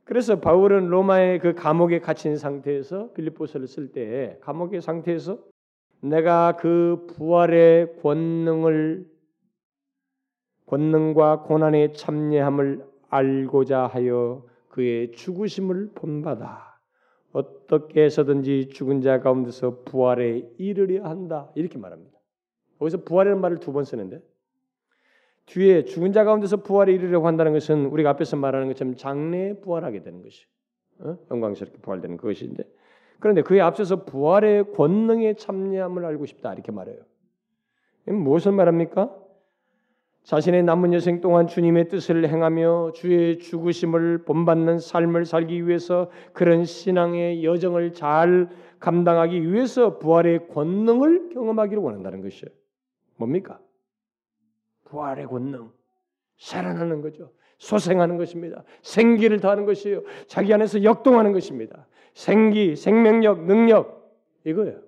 그래서 0.04 0.40
바울은 0.40 0.88
로마의 0.88 1.40
그 1.40 1.54
감옥에 1.54 2.00
갇힌 2.00 2.36
상태에서 2.36 3.12
빌립보서를 3.14 3.68
쓸때 3.68 4.40
감옥의 4.42 4.82
상태에서 4.82 5.38
내가 6.02 6.56
그 6.58 7.06
부활의 7.12 7.98
권능을 8.02 9.06
권능과 10.66 11.44
고난의 11.44 11.94
참여함을 11.94 12.86
알고자 13.10 13.88
하여 13.88 14.46
그의 14.70 15.12
죽으심을 15.12 15.92
본받아 15.94 16.80
어떻게 17.32 18.04
해서든지 18.04 18.70
죽은 18.70 19.02
자 19.02 19.20
가운데서 19.20 19.84
부활에 19.84 20.48
이르려 20.58 21.04
한다 21.04 21.52
이렇게 21.56 21.78
말합니다. 21.78 22.18
거기서 22.80 23.04
부활이라는 23.04 23.42
말을 23.42 23.60
두 23.60 23.74
번 23.74 23.84
쓰는데 23.84 24.22
뒤에 25.50 25.86
죽은 25.86 26.14
자 26.14 26.24
가운데서 26.24 26.58
부활에 26.58 26.94
이르려고 26.94 27.28
한다는 27.28 27.54
것은 27.54 27.88
우리가 27.88 28.12
앞에서 28.12 28.38
말하는 28.38 28.68
것처럼 28.68 28.96
장래에 28.96 29.60
부활하게 29.62 30.04
되는 30.04 30.22
것이 30.22 30.46
어? 31.00 31.18
영광스럽게 31.32 31.80
부활되는 31.80 32.18
것인데 32.18 32.64
그런데 33.20 33.42
그에 33.42 33.60
앞서서 33.60 34.06
부활의 34.06 34.74
권능에 34.74 35.34
참여함을 35.34 36.06
알고 36.06 36.26
싶다 36.26 36.54
이렇게 36.54 36.72
말해요. 36.72 37.00
무엇을 38.06 38.52
말합니까? 38.52 39.14
자신의 40.24 40.64
남은 40.64 40.94
여생 40.94 41.22
동안 41.22 41.48
주님의 41.48 41.88
뜻을 41.90 42.28
행하며 42.28 42.92
주의 42.94 43.40
죽으심을 43.40 44.26
본받는 44.26 44.80
삶을 44.80 45.26
살기 45.26 45.68
위해서 45.68 46.12
그런 46.34 46.66
신앙의 46.66 47.44
여정을 47.44 47.94
잘 47.94 48.50
감당하기 48.80 49.52
위해서 49.52 49.98
부활의 49.98 50.48
권능을 50.50 51.30
경험하기를 51.30 51.82
원한다는 51.82 52.22
것이에요. 52.22 52.54
뭡니까? 53.18 53.60
부활의 54.90 55.28
권능, 55.28 55.72
살아나는 56.38 57.02
거죠. 57.02 57.32
소생하는 57.58 58.18
것입니다. 58.18 58.64
생기를 58.82 59.40
더하는 59.40 59.66
것이에요. 59.66 60.04
자기 60.28 60.54
안에서 60.54 60.84
역동하는 60.84 61.34
것입니다. 61.34 61.88
생기, 62.14 62.76
생명력, 62.76 63.46
능력 63.46 64.18
이거예요. 64.46 64.82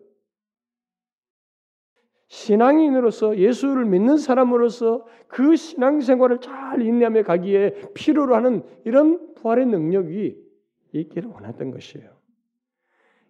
신앙인으로서 2.27 3.37
예수를 3.37 3.85
믿는 3.85 4.15
사람으로서 4.15 5.05
그 5.27 5.57
신앙생활을 5.57 6.39
잘 6.39 6.81
인내하며 6.81 7.23
가기에 7.23 7.91
필요로 7.93 8.35
하는 8.35 8.63
이런 8.85 9.33
부활의 9.35 9.65
능력이 9.65 10.37
있기를 10.93 11.29
원했던 11.29 11.71
것이에요. 11.71 12.09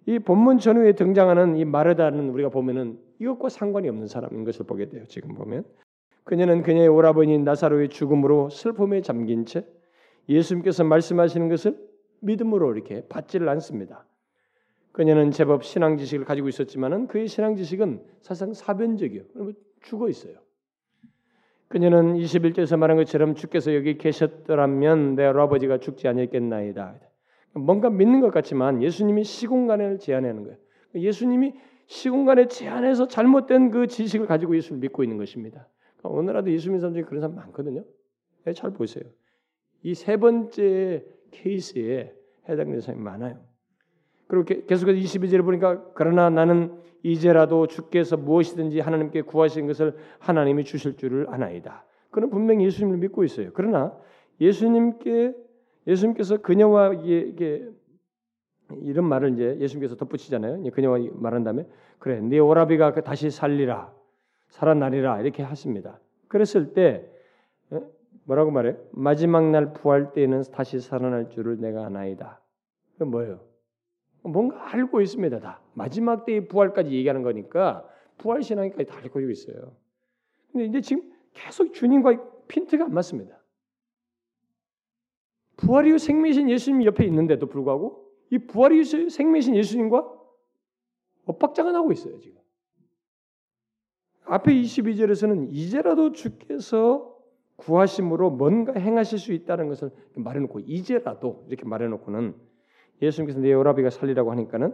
이 0.05 0.19
본문 0.19 0.59
전후에 0.59 0.93
등장하는 0.93 1.57
이 1.57 1.65
마르다는 1.65 2.29
우리가 2.29 2.49
보면은 2.49 2.99
이것과 3.19 3.49
상관이 3.49 3.89
없는 3.89 4.07
사람인 4.07 4.43
것을 4.43 4.67
보게 4.67 4.87
돼요. 4.87 5.03
지금 5.07 5.33
보면 5.33 5.63
그녀는 6.23 6.61
그녀의 6.61 6.87
오라버니 6.87 7.39
나사로의 7.39 7.89
죽음으로 7.89 8.49
슬픔에 8.49 9.01
잠긴 9.01 9.45
채 9.45 9.65
예수님께서 10.29 10.83
말씀하시는 10.83 11.49
것을 11.49 11.77
믿음으로 12.21 12.73
이렇게 12.73 13.05
받지를 13.07 13.49
않습니다. 13.49 14.05
그녀는 14.91 15.31
제법 15.31 15.63
신앙 15.63 15.97
지식을 15.97 16.25
가지고 16.25 16.49
있었지만은 16.49 17.07
그의 17.07 17.27
신앙 17.27 17.55
지식은 17.55 18.03
사실상 18.21 18.53
사변적이요. 18.53 19.23
죽어 19.81 20.09
있어요. 20.09 20.35
그녀는 21.69 22.15
21절에서 22.15 22.77
말한 22.77 22.97
것처럼 22.97 23.33
주께서 23.33 23.73
여기 23.73 23.97
계셨더라면 23.97 25.15
내 25.15 25.23
아버지가 25.23 25.77
죽지 25.77 26.07
아니겠나이다. 26.07 26.99
뭔가 27.53 27.89
믿는 27.89 28.19
것 28.19 28.31
같지만 28.31 28.83
예수님이 28.83 29.23
시공간을 29.23 29.99
제한하는 29.99 30.43
거예요. 30.43 30.57
예수님이 30.95 31.53
시공간에 31.87 32.47
제한해서 32.47 33.07
잘못된 33.07 33.71
그 33.71 33.87
지식을 33.87 34.27
가지고 34.27 34.55
예수를 34.55 34.79
믿고 34.79 35.03
있는 35.03 35.17
것입니다. 35.17 35.67
오늘날도 36.09 36.51
예수 36.51 36.69
믿는 36.69 36.79
사람 36.79 36.93
중에 36.93 37.03
그런 37.03 37.21
사람 37.21 37.35
많거든요. 37.35 37.83
네, 38.45 38.53
잘 38.53 38.71
보세요. 38.71 39.03
이 39.83 39.93
세 39.93 40.17
번째 40.17 41.05
케이스에 41.31 42.13
해당되는 42.47 42.81
사람이 42.81 43.03
많아요. 43.03 43.39
그리고 44.27 44.45
계속해서 44.45 44.97
22절에 44.97 45.43
보니까 45.43 45.83
그러나 45.93 46.29
나는 46.29 46.77
이제라도 47.03 47.67
주께서 47.67 48.15
무엇이든지 48.15 48.79
하나님께 48.79 49.23
구하신 49.23 49.67
것을 49.67 49.95
하나님이 50.19 50.63
주실 50.63 50.97
줄을 50.97 51.27
아나이다. 51.29 51.85
그는 52.11 52.29
분명히 52.29 52.65
예수님을 52.65 52.97
믿고 52.99 53.23
있어요. 53.23 53.51
그러나 53.53 53.97
예수님께 54.39 55.35
예수님께서 55.87 56.37
그녀와 56.37 56.93
이게 57.03 57.67
이런 58.83 59.05
말을 59.05 59.33
이제 59.33 59.57
예수님께서 59.59 59.95
덧붙이잖아요. 59.95 60.63
그녀와 60.71 60.99
말한 61.13 61.43
다음에 61.43 61.67
그래, 61.99 62.21
네 62.21 62.39
오라비가 62.39 62.93
다시 62.93 63.29
살리라. 63.29 63.93
살아나리라 64.51 65.21
이렇게 65.21 65.43
하십니다. 65.43 65.99
그랬을 66.27 66.73
때 66.73 67.09
뭐라고 68.25 68.51
말해? 68.51 68.77
마지막 68.91 69.49
날 69.49 69.73
부활 69.73 70.13
때에는 70.13 70.43
다시 70.51 70.79
살아날 70.79 71.29
줄을 71.29 71.59
내가 71.59 71.85
아나이다. 71.85 72.41
그 72.97 73.03
뭐예요? 73.03 73.41
뭔가 74.23 74.73
알고 74.73 75.01
있습니다. 75.01 75.39
다 75.39 75.61
마지막 75.73 76.25
때의 76.25 76.47
부활까지 76.47 76.91
얘기하는 76.91 77.23
거니까 77.23 77.87
부활 78.17 78.43
신앙까지 78.43 78.85
다 78.85 78.97
알고 78.97 79.19
있어요. 79.21 79.75
근데 80.51 80.65
이제 80.65 80.81
지금 80.81 81.11
계속 81.33 81.73
주님과 81.73 82.45
핀트가 82.47 82.85
안 82.85 82.93
맞습니다. 82.93 83.39
부활 85.57 85.87
이후 85.87 85.97
생명이신 85.97 86.49
예수님 86.49 86.83
옆에 86.83 87.05
있는데도 87.05 87.47
불구하고 87.47 88.11
이 88.29 88.37
부활 88.37 88.73
이후 88.73 89.09
생명이신 89.09 89.55
예수님과 89.55 90.19
엇박자가 91.25 91.71
나고 91.71 91.91
있어요 91.91 92.19
지금. 92.19 92.40
앞에 94.25 94.53
22절에서는 94.53 95.49
이제라도 95.51 96.11
주께서 96.11 97.17
구하심으로 97.57 98.31
뭔가 98.31 98.73
행하실 98.73 99.19
수 99.19 99.33
있다는 99.33 99.67
것을 99.67 99.91
말해놓고 100.15 100.61
이제라도 100.61 101.45
이렇게 101.47 101.65
말해놓고는 101.65 102.35
예수님께서 103.01 103.39
내 103.39 103.53
오라비가 103.53 103.89
살리라고 103.89 104.31
하니까는 104.31 104.73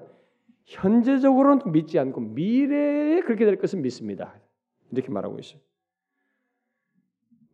현재적으로는 0.66 1.72
믿지 1.72 1.98
않고 2.00 2.22
미래에 2.22 3.22
그렇게 3.22 3.46
될 3.46 3.58
것은 3.58 3.82
믿습니다. 3.82 4.40
이렇게 4.92 5.10
말하고 5.10 5.40
있어요. 5.40 5.60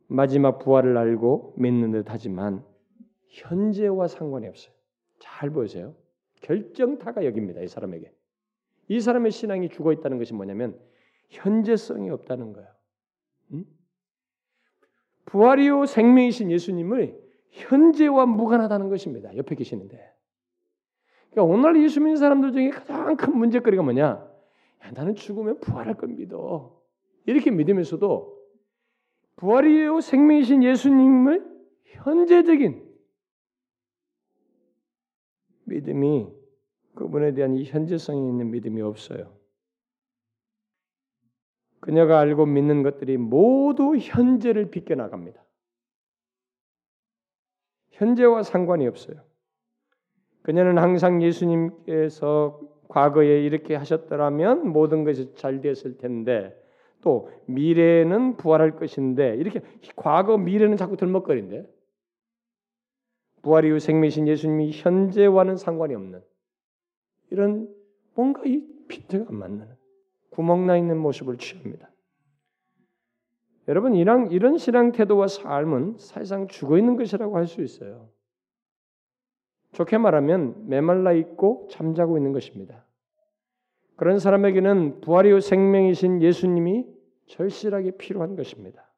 마지막 0.08 0.60
부활을 0.60 0.98
알고 0.98 1.56
믿는 1.58 1.92
듯 1.92 2.06
하지만 2.10 2.64
현재와 3.30 4.08
상관이 4.08 4.48
없어요. 4.48 4.74
잘 5.20 5.50
보세요. 5.50 5.96
결정타가 6.42 7.26
여기입니다. 7.26 7.62
이 7.62 7.68
사람에게. 7.68 8.12
이 8.90 9.00
사람의 9.00 9.32
신앙이 9.32 9.70
죽어 9.70 9.94
있다는 9.94 10.18
것이 10.18 10.34
뭐냐면 10.34 10.80
현재성이 11.34 12.10
없다는 12.12 12.54
거예요. 12.54 12.70
응? 13.54 13.66
부활이요 15.26 15.86
생명이신 15.86 16.52
예수님을 16.52 17.20
현재와 17.50 18.26
무관하다는 18.26 18.90
것입니다. 18.90 19.36
옆에 19.36 19.56
계시는데. 19.56 20.14
그러니까 21.32 21.54
오늘 21.54 21.82
예수 21.84 22.00
믿는 22.00 22.18
사람들 22.18 22.52
중에 22.52 22.70
가장 22.70 23.18
큰 23.18 23.36
문제거리가 23.38 23.82
뭐냐? 23.82 24.06
야, 24.06 24.92
나는 24.92 25.16
죽으면 25.16 25.60
부활할 25.60 25.96
걸 25.96 26.10
믿어. 26.10 26.80
이렇게 27.26 27.50
믿으면서도 27.50 28.40
부활이요 29.38 30.02
생명이신 30.02 30.64
예수님을 30.64 31.52
현재적인 31.86 32.94
믿음이 35.66 36.28
그분에 36.94 37.34
대한 37.34 37.56
이 37.56 37.64
현재성이 37.64 38.28
있는 38.30 38.52
믿음이 38.52 38.82
없어요. 38.82 39.43
그녀가 41.84 42.20
알고 42.20 42.46
믿는 42.46 42.82
것들이 42.82 43.18
모두 43.18 43.98
현재를 43.98 44.72
비껴나갑니다. 44.72 45.44
현재와 47.92 48.44
상관이 48.44 48.88
없어요. 48.88 49.18
그녀는 50.44 50.78
항상 50.78 51.22
예수님께서 51.22 52.62
과거에 52.88 53.44
이렇게 53.44 53.76
하셨더라면 53.76 54.70
모든 54.70 55.04
것이 55.04 55.36
잘 55.36 55.60
됐을 55.60 55.98
텐데 55.98 56.58
또 57.02 57.30
미래는 57.48 58.38
부활할 58.38 58.78
것인데 58.78 59.36
이렇게 59.36 59.60
과거 59.98 60.38
미래는 60.38 60.78
자꾸 60.78 60.96
들먹거린데 60.96 61.70
부활 63.42 63.66
이후 63.66 63.80
생명이신 63.80 64.30
예수님이 64.30 64.72
현재와는 64.72 65.58
상관이 65.58 65.96
없는 65.96 66.22
이런 67.30 67.68
뭔가 68.16 68.42
이 68.46 68.66
피트가 68.88 69.26
안 69.28 69.36
맞는 69.36 69.83
구멍 70.34 70.66
나 70.66 70.78
있는 70.78 70.98
모습을 70.98 71.38
취합니다. 71.38 71.90
여러분 73.68 73.96
이런 73.96 74.30
이런 74.32 74.58
신앙 74.58 74.92
태도와 74.92 75.28
삶은 75.28 75.96
사실상 75.98 76.48
죽어 76.48 76.78
있는 76.78 76.98
것이라고 76.98 77.38
할 77.38 77.48
수 77.48 77.62
있어요. 77.62 78.10
좋게 79.72 79.98
말하면 79.98 80.68
메말라 80.68 81.14
있고 81.14 81.68
잠자고 81.72 82.18
있는 82.18 82.32
것입니다. 82.32 82.86
그런 83.96 84.20
사람에게는 84.20 85.02
부활이요 85.02 85.40
생명이신 85.40 86.22
예수님이 86.22 86.86
절실하게 87.28 87.92
필요한 87.92 88.36
것입니다. 88.36 88.92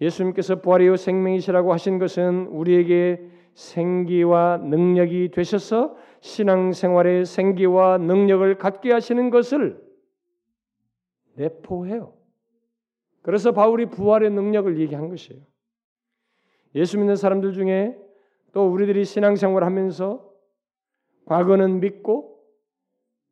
예수님께서 0.00 0.60
부활이요 0.60 0.96
생명이시라고 0.96 1.72
하신 1.72 1.98
것은 1.98 2.46
우리에게 2.46 3.28
생기와 3.54 4.58
능력이 4.58 5.30
되셔서 5.30 5.96
신앙생활의 6.20 7.24
생기와 7.26 7.98
능력을 7.98 8.56
갖게 8.58 8.92
하시는 8.92 9.30
것을 9.30 9.82
내포해요. 11.34 12.14
그래서 13.22 13.52
바울이 13.52 13.86
부활의 13.86 14.30
능력을 14.30 14.78
얘기한 14.80 15.08
것이에요. 15.08 15.42
예수 16.74 16.98
믿는 16.98 17.16
사람들 17.16 17.52
중에 17.52 17.96
또 18.52 18.70
우리들이 18.70 19.04
신앙생활을 19.04 19.66
하면서 19.66 20.30
과거는 21.26 21.80
믿고 21.80 22.44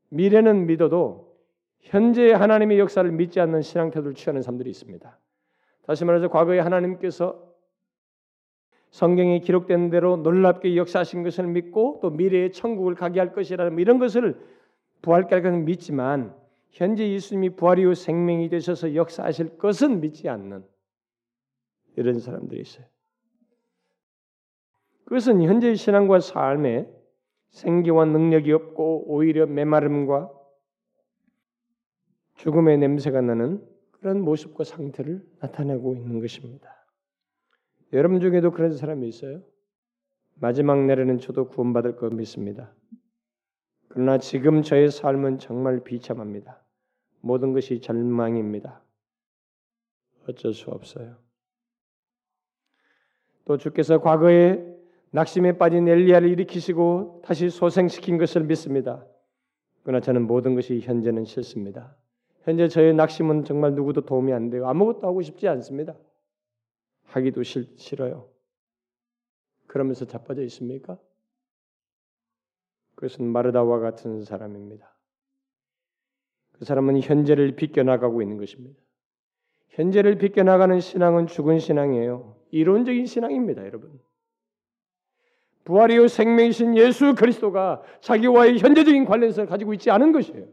미래는 0.08 0.66
믿어도 0.66 1.36
현재 1.80 2.32
하나님의 2.32 2.78
역사를 2.78 3.10
믿지 3.10 3.40
않는 3.40 3.62
신앙 3.62 3.90
태도를 3.90 4.14
취하는 4.14 4.42
사람들이 4.42 4.70
있습니다. 4.70 5.18
다시 5.86 6.04
말해서 6.04 6.28
과거에 6.28 6.58
하나님께서 6.60 7.52
성경에 8.90 9.40
기록된 9.40 9.90
대로 9.90 10.16
놀랍게 10.16 10.76
역사하신 10.76 11.22
것을 11.22 11.46
믿고 11.46 11.98
또 12.02 12.10
미래의 12.10 12.52
천국을 12.52 12.94
가게 12.94 13.20
할 13.20 13.32
것이라는 13.32 13.78
이런 13.78 13.98
것을 13.98 14.38
부활까지는 15.00 15.64
믿지만 15.64 16.34
현재 16.72 17.08
예수님이 17.10 17.50
부활 17.50 17.78
이 17.78 17.84
후 17.84 17.94
생명이 17.94 18.48
되셔서 18.48 18.94
역사하실 18.94 19.58
것은 19.58 20.00
믿지 20.00 20.28
않는 20.28 20.64
이런 21.96 22.18
사람들이 22.18 22.60
있어요. 22.62 22.86
그것은 25.04 25.42
현재의 25.42 25.76
신앙과 25.76 26.20
삶에 26.20 26.88
생기와 27.50 28.06
능력이 28.06 28.50
없고 28.52 29.12
오히려 29.12 29.46
메마름과 29.46 30.32
죽음의 32.36 32.78
냄새가 32.78 33.20
나는 33.20 33.62
그런 33.90 34.22
모습과 34.22 34.64
상태를 34.64 35.22
나타내고 35.40 35.94
있는 35.94 36.20
것입니다. 36.20 36.74
여러분 37.92 38.20
중에도 38.20 38.50
그런 38.50 38.72
사람이 38.72 39.06
있어요? 39.06 39.42
마지막 40.36 40.82
날에는 40.86 41.18
저도 41.18 41.48
구원받을 41.48 41.96
거 41.96 42.08
믿습니다. 42.08 42.74
그러나 43.92 44.16
지금 44.16 44.62
저의 44.62 44.90
삶은 44.90 45.38
정말 45.38 45.84
비참합니다. 45.84 46.58
모든 47.20 47.52
것이 47.52 47.78
절망입니다. 47.80 48.82
어쩔 50.26 50.54
수 50.54 50.70
없어요. 50.70 51.16
또 53.44 53.58
주께서 53.58 54.00
과거에 54.00 54.64
낙심에 55.10 55.58
빠진 55.58 55.86
엘리야를 55.86 56.30
일으키시고 56.30 57.20
다시 57.22 57.50
소생시킨 57.50 58.16
것을 58.16 58.44
믿습니다. 58.44 59.04
그러나 59.82 60.00
저는 60.00 60.26
모든 60.26 60.54
것이 60.54 60.80
현재는 60.80 61.26
싫습니다. 61.26 61.94
현재 62.44 62.68
저의 62.68 62.94
낙심은 62.94 63.44
정말 63.44 63.74
누구도 63.74 64.06
도움이 64.06 64.32
안 64.32 64.48
돼요. 64.48 64.66
아무것도 64.68 65.06
하고 65.06 65.20
싶지 65.20 65.48
않습니다. 65.48 65.94
하기도 67.04 67.42
싫, 67.42 67.68
싫어요. 67.76 68.26
그러면서 69.66 70.06
자빠져 70.06 70.40
있습니까? 70.44 70.98
그것은 73.02 73.26
마르다와 73.26 73.80
같은 73.80 74.22
사람입니다. 74.22 74.96
그 76.52 76.64
사람은 76.64 77.00
현재를 77.00 77.56
비껴나가고 77.56 78.22
있는 78.22 78.36
것입니다. 78.36 78.80
현재를 79.70 80.18
비껴나가는 80.18 80.78
신앙은 80.78 81.26
죽은 81.26 81.58
신앙이에요. 81.58 82.36
이론적인 82.52 83.06
신앙입니다, 83.06 83.66
여러분. 83.66 83.98
부활이요 85.64 86.06
생명이신 86.06 86.76
예수 86.76 87.16
그리스도가 87.16 87.82
자기와의 88.02 88.60
현재적인 88.60 89.04
관련성을 89.04 89.48
가지고 89.48 89.74
있지 89.74 89.90
않은 89.90 90.12
것이에요. 90.12 90.46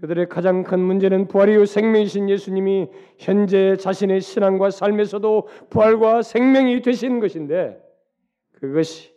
그들의 0.00 0.30
가장 0.30 0.62
큰 0.62 0.80
문제는 0.80 1.28
부활이요 1.28 1.66
생명이신 1.66 2.30
예수님이 2.30 2.88
현재 3.18 3.76
자신의 3.76 4.22
신앙과 4.22 4.70
삶에서도 4.70 5.48
부활과 5.68 6.22
생명이 6.22 6.80
되시는 6.80 7.20
것인데 7.20 7.78
그것이 8.52 9.11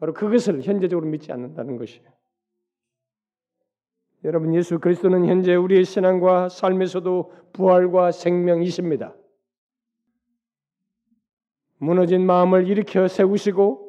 바로 0.00 0.14
그것을 0.14 0.62
현재적으로 0.62 1.06
믿지 1.06 1.30
않는다는 1.30 1.76
것이에요. 1.76 2.10
여러분 4.24 4.54
예수 4.54 4.78
그리스도는 4.78 5.26
현재 5.26 5.54
우리의 5.54 5.84
신앙과 5.84 6.48
삶에서도 6.48 7.32
부활과 7.52 8.10
생명이십니다. 8.10 9.14
무너진 11.78 12.26
마음을 12.26 12.66
일으켜 12.66 13.08
세우시고 13.08 13.88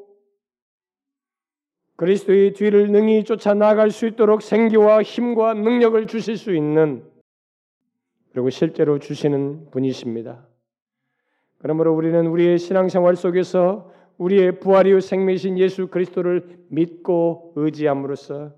그리스도의 1.98 2.54
뒤를 2.54 2.92
능히 2.92 3.24
쫓아 3.24 3.54
나갈 3.54 3.92
수 3.92 4.08
있도록 4.08 4.42
생기와 4.42 5.04
힘과 5.04 5.54
능력을 5.54 6.08
주실 6.08 6.38
수 6.38 6.56
있는 6.56 7.10
그리고 8.32 8.50
실제로 8.50 9.00
주시는 9.00 9.70
분이십니다. 9.72 10.48
그러므로 11.60 11.94
우리는 11.94 12.26
우리의 12.28 12.58
신앙생활 12.58 13.16
속에서 13.16 13.92
우리의 14.22 14.60
부활이요 14.60 15.00
생명이신 15.00 15.58
예수 15.58 15.88
그리스도를 15.88 16.48
믿고 16.68 17.54
의지함으로써 17.56 18.52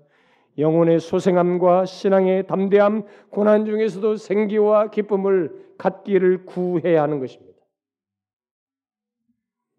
영혼의 0.58 1.00
소생함과 1.00 1.86
신앙의 1.86 2.46
담대함, 2.46 3.04
고난 3.30 3.64
중에서도 3.64 4.16
생기와 4.16 4.90
기쁨을 4.90 5.74
갖기를 5.78 6.44
구해야 6.44 7.02
하는 7.02 7.18
것입니다. 7.18 7.54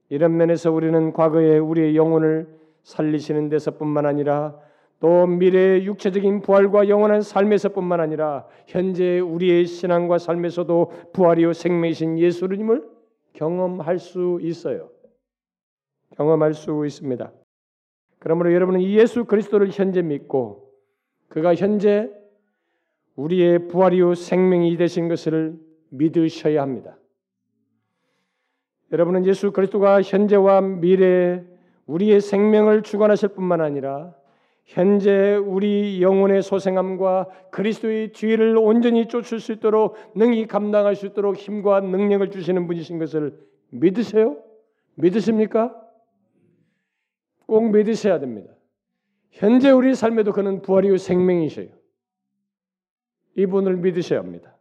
이런 0.10 0.36
면에서 0.38 0.72
우리는 0.72 1.14
과거에 1.14 1.60
우리의 1.60 1.96
영혼을 1.96 2.48
살리시는 2.84 3.50
데서뿐만 3.50 4.08
아니라 4.08 4.60
또 5.00 5.28
미래의 5.28 5.86
육체적인 5.86 6.42
부활과 6.42 6.90
영원한 6.90 7.22
삶에서뿐만 7.22 8.00
아니라 8.00 8.48
현재 8.66 9.20
우리의 9.20 9.66
신앙과 9.66 10.18
삶에서도 10.18 10.92
부활이요 11.14 11.54
생명이신 11.54 12.18
예수님을 12.18 12.90
경험할 13.34 14.00
수 14.00 14.40
있어요. 14.42 14.95
경험할 16.18 16.54
수 16.54 16.86
있습니다. 16.86 17.32
그러므로 18.20 18.54
여러분은 18.54 18.82
이 18.82 18.98
예수 18.98 19.26
그리스도를 19.26 19.70
현재 19.72 20.02
믿고 20.02 20.72
그가 21.28 21.56
현재 21.56 22.10
우리의 23.16 23.68
부활이요 23.68 24.16
생명이 24.16 24.78
되신 24.78 25.08
것을 25.08 25.60
믿으셔야 25.90 26.62
합니다. 26.62 26.98
여러분은 28.92 29.26
예수 29.26 29.52
그리스도가 29.52 30.02
현재와 30.02 30.62
미래에 30.62 31.44
우리의 31.86 32.22
생명을 32.22 32.82
주관하실 32.82 33.30
뿐만 33.30 33.62
아니라 33.62 34.16
현재 34.66 35.36
우리 35.36 36.02
영혼의 36.02 36.42
소생함과 36.42 37.28
그리스도의 37.52 38.12
뒤를 38.14 38.58
온전히 38.58 39.08
쫓을 39.08 39.40
수 39.40 39.52
있도록 39.52 39.96
능히 40.16 40.48
감당할 40.48 40.96
수 40.96 41.06
있도록 41.06 41.38
힘과 41.38 41.82
능력을 41.82 42.32
주시는 42.32 42.66
분이신 42.66 42.98
것을 42.98 43.38
믿으세요? 43.70 44.38
믿으십니까? 44.96 45.85
꼭 47.48 47.72
믿으셔야 47.72 48.20
됩니다. 48.20 48.54
현재 49.32 49.70
우리 49.72 49.96
삶에도 49.96 50.32
그는 50.32 50.62
부활이요 50.62 50.98
생명이셔요. 50.98 51.68
이분을 53.36 53.78
믿으셔야 53.78 54.20
합니다. 54.20 54.56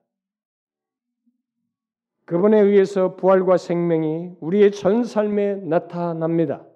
그분에 2.25 2.59
의해서 2.61 3.17
부활과 3.17 3.57
생명이 3.57 4.37
우리의 4.41 4.73
전 4.73 5.05
삶에 5.05 5.57
나타납니다. 5.57 6.67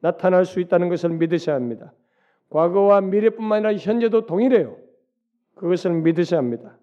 나타날 0.00 0.44
수 0.44 0.60
있다는 0.60 0.88
것을 0.88 1.10
믿으셔야 1.10 1.56
합니다. 1.56 1.92
과거와 2.50 3.00
미래뿐만 3.02 3.66
아니라 3.66 3.78
현재도 3.78 4.26
동일해요. 4.26 4.78
그것을 5.54 5.92
믿으셔야 6.02 6.38
합니다. 6.38 6.78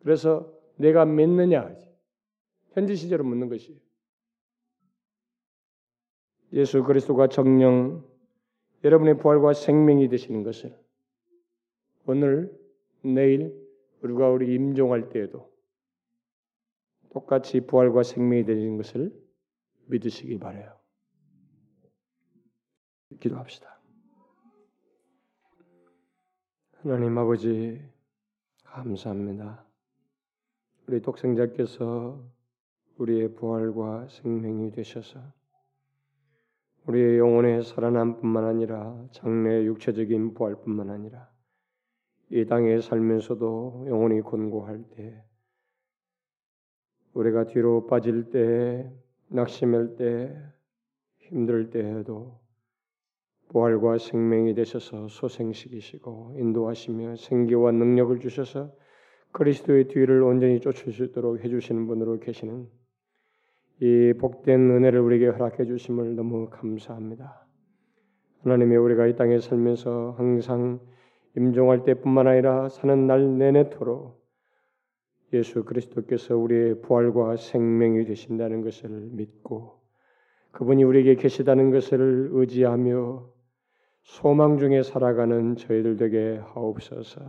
그래서 0.00 0.52
내가 0.76 1.04
믿느냐 1.04 1.74
현재 2.72 2.94
시제로 2.94 3.24
묻는 3.24 3.48
것이에요. 3.48 3.78
예수 6.52 6.82
그리스도가 6.82 7.28
정령 7.28 8.04
여러분의 8.84 9.18
부활과 9.18 9.52
생명이 9.52 10.08
되시는 10.08 10.42
것을 10.44 10.78
오늘 12.06 12.56
내일 13.02 13.54
우리가 14.02 14.30
우리 14.30 14.54
임종할 14.54 15.10
때에도 15.10 15.52
똑같이 17.10 17.60
부활과 17.60 18.02
생명이 18.02 18.44
되는 18.44 18.76
것을 18.76 19.12
믿으시기 19.86 20.38
바래요. 20.38 20.78
기도합시다. 23.20 23.78
하나님 26.76 27.18
아버지 27.18 27.82
감사합니다. 28.62 29.64
우리 30.86 31.02
독생자께서 31.02 32.22
우리의 32.96 33.34
부활과 33.34 34.06
생명이 34.08 34.70
되셔서 34.72 35.37
우리의 36.88 37.18
영혼의 37.18 37.64
살아남뿐만 37.64 38.44
아니라 38.44 38.96
장래 39.12 39.62
육체적인 39.64 40.32
부활뿐만 40.32 40.88
아니라 40.88 41.28
이 42.30 42.46
땅에 42.46 42.80
살면서도 42.80 43.84
영혼이 43.88 44.22
곤고할 44.22 44.84
때 44.96 45.22
우리가 47.12 47.44
뒤로 47.44 47.86
빠질 47.86 48.30
때 48.30 48.90
낙심할 49.28 49.96
때 49.96 50.34
힘들 51.18 51.68
때에도 51.68 52.40
부활과 53.48 53.98
생명이 53.98 54.54
되셔서 54.54 55.08
소생시키시고 55.08 56.36
인도하시며 56.38 57.16
생기와 57.16 57.72
능력을 57.72 58.18
주셔서 58.20 58.72
그리스도의 59.32 59.88
뒤를 59.88 60.22
온전히 60.22 60.60
쫓을 60.60 60.92
수 60.92 61.04
있도록 61.04 61.44
해주시는 61.44 61.86
분으로 61.86 62.18
계시는 62.18 62.66
이 63.80 64.12
복된 64.18 64.70
은혜를 64.70 65.00
우리에게 65.00 65.28
허락해 65.28 65.64
주심을 65.64 66.16
너무 66.16 66.50
감사합니다. 66.50 67.46
하나님이 68.42 68.76
우리가 68.76 69.06
이 69.06 69.16
땅에 69.16 69.38
살면서 69.38 70.14
항상 70.16 70.80
임종할 71.36 71.84
때뿐만 71.84 72.26
아니라 72.26 72.68
사는 72.68 73.06
날 73.06 73.38
내내토록 73.38 74.18
예수 75.32 75.64
그리스도께서 75.64 76.36
우리의 76.36 76.80
부활과 76.80 77.36
생명이 77.36 78.04
되신다는 78.04 78.62
것을 78.62 78.88
믿고 79.12 79.78
그분이 80.52 80.82
우리에게 80.82 81.16
계시다는 81.16 81.70
것을 81.70 82.30
의지하며 82.32 83.28
소망 84.02 84.58
중에 84.58 84.82
살아가는 84.82 85.56
저희들 85.56 85.96
되게 85.96 86.38
하옵소서. 86.38 87.20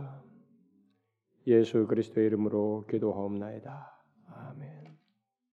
예수 1.46 1.86
그리스도의 1.86 2.26
이름으로 2.26 2.86
기도하옵나이다. 2.88 4.02
아멘. 4.28 4.79